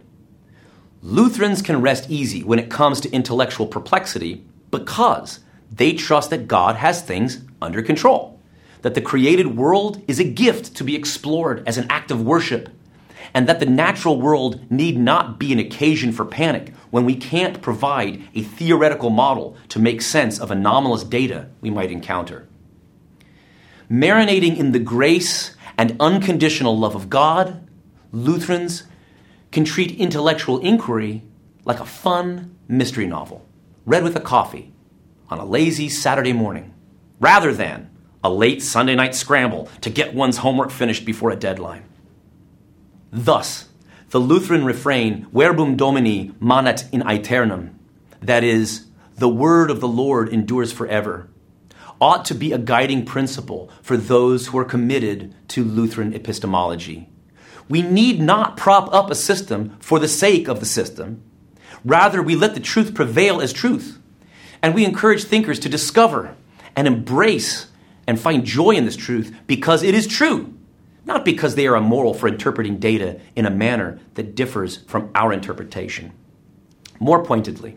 [1.03, 5.41] Lutherans can rest easy when it comes to intellectual perplexity because
[5.71, 8.41] they trust that God has things under control,
[8.83, 12.71] that the created world is a gift to be explored as an act of worship,
[13.35, 17.61] and that the natural world need not be an occasion for panic when we can't
[17.61, 22.47] provide a theoretical model to make sense of anomalous data we might encounter.
[23.91, 27.69] Marinating in the grace and unconditional love of God,
[28.13, 28.85] Lutherans
[29.51, 31.23] can treat intellectual inquiry
[31.65, 33.45] like a fun mystery novel,
[33.85, 34.73] read with a coffee
[35.29, 36.73] on a lazy Saturday morning,
[37.19, 37.91] rather than
[38.23, 41.85] a late Sunday night scramble to get one's homework finished before a deadline.
[43.17, 43.69] Thus,
[44.11, 47.79] the Lutheran refrain, Verbum Domini manet in aeternum,
[48.21, 48.87] that is,
[49.17, 51.29] the word of the Lord endures forever,
[52.01, 57.09] ought to be a guiding principle for those who are committed to Lutheran epistemology.
[57.69, 61.23] We need not prop up a system for the sake of the system.
[61.85, 63.97] Rather, we let the truth prevail as truth.
[64.61, 66.35] And we encourage thinkers to discover
[66.75, 67.69] and embrace
[68.09, 70.54] and find joy in this truth because it is true
[71.07, 75.33] not because they are immoral for interpreting data in a manner that differs from our
[75.33, 76.13] interpretation.
[76.99, 77.77] More pointedly,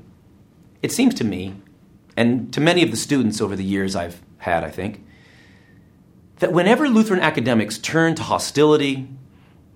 [0.81, 1.55] it seems to me,
[2.15, 5.03] and to many of the students over the years I've had, I think,
[6.39, 9.07] that whenever Lutheran academics turn to hostility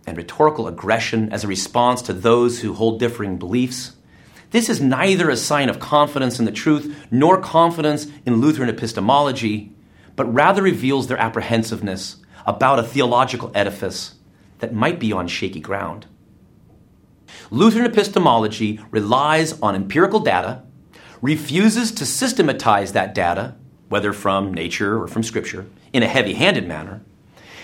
[0.06, 3.96] and rhetorical aggression as a response to those who hold differing beliefs,
[4.52, 9.74] this is neither a sign of confidence in the truth nor confidence in Lutheran epistemology,
[10.16, 14.16] but rather reveals their apprehensiveness about a theological edifice
[14.60, 16.06] that might be on shaky ground.
[17.50, 20.64] Lutheran epistemology relies on empirical data,
[21.22, 23.56] refuses to systematize that data,
[23.90, 27.02] whether from nature or from scripture, in a heavy handed manner,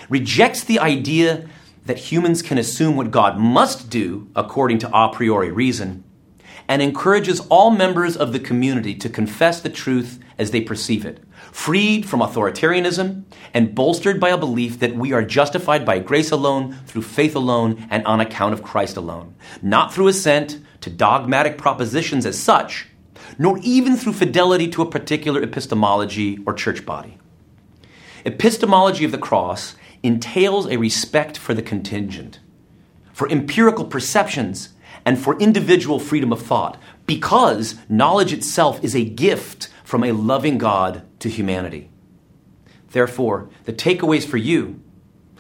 [0.10, 1.48] rejects the idea
[1.86, 6.04] that humans can assume what God must do according to a priori reason,
[6.68, 11.20] and encourages all members of the community to confess the truth as they perceive it,
[11.58, 16.72] freed from authoritarianism and bolstered by a belief that we are justified by grace alone,
[16.86, 19.34] through faith alone, and on account of Christ alone,
[19.64, 22.88] not through assent to dogmatic propositions as such,
[23.40, 27.18] nor even through fidelity to a particular epistemology or church body.
[28.24, 32.40] Epistemology of the cross entails a respect for the contingent,
[33.12, 34.70] for empirical perceptions,
[35.06, 40.58] and for individual freedom of thought, because knowledge itself is a gift from a loving
[40.58, 41.90] God to humanity.
[42.92, 44.82] Therefore, the takeaways for you,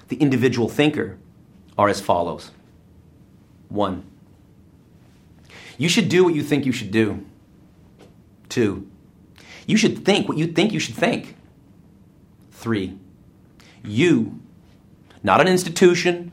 [0.08, 1.18] the individual thinker,
[1.78, 2.52] are as follows
[3.68, 4.06] 1.
[5.78, 7.26] You should do what you think you should do.
[8.48, 8.90] 2.
[9.66, 11.36] You should think what you think you should think.
[12.52, 12.98] 3.
[13.84, 14.40] You,
[15.24, 16.32] not an institution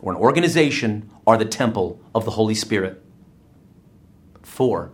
[0.00, 3.04] or an organization, are the temple of the Holy Spirit.
[4.44, 4.92] 4.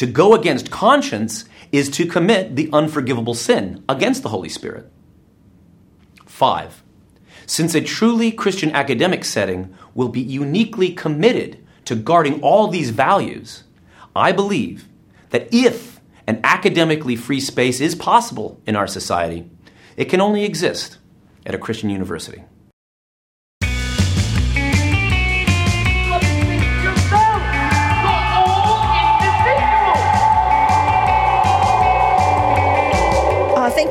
[0.00, 4.90] To go against conscience is to commit the unforgivable sin against the Holy Spirit.
[6.24, 6.82] Five,
[7.44, 13.64] since a truly Christian academic setting will be uniquely committed to guarding all these values,
[14.16, 14.88] I believe
[15.32, 19.50] that if an academically free space is possible in our society,
[19.98, 20.96] it can only exist
[21.44, 22.42] at a Christian university.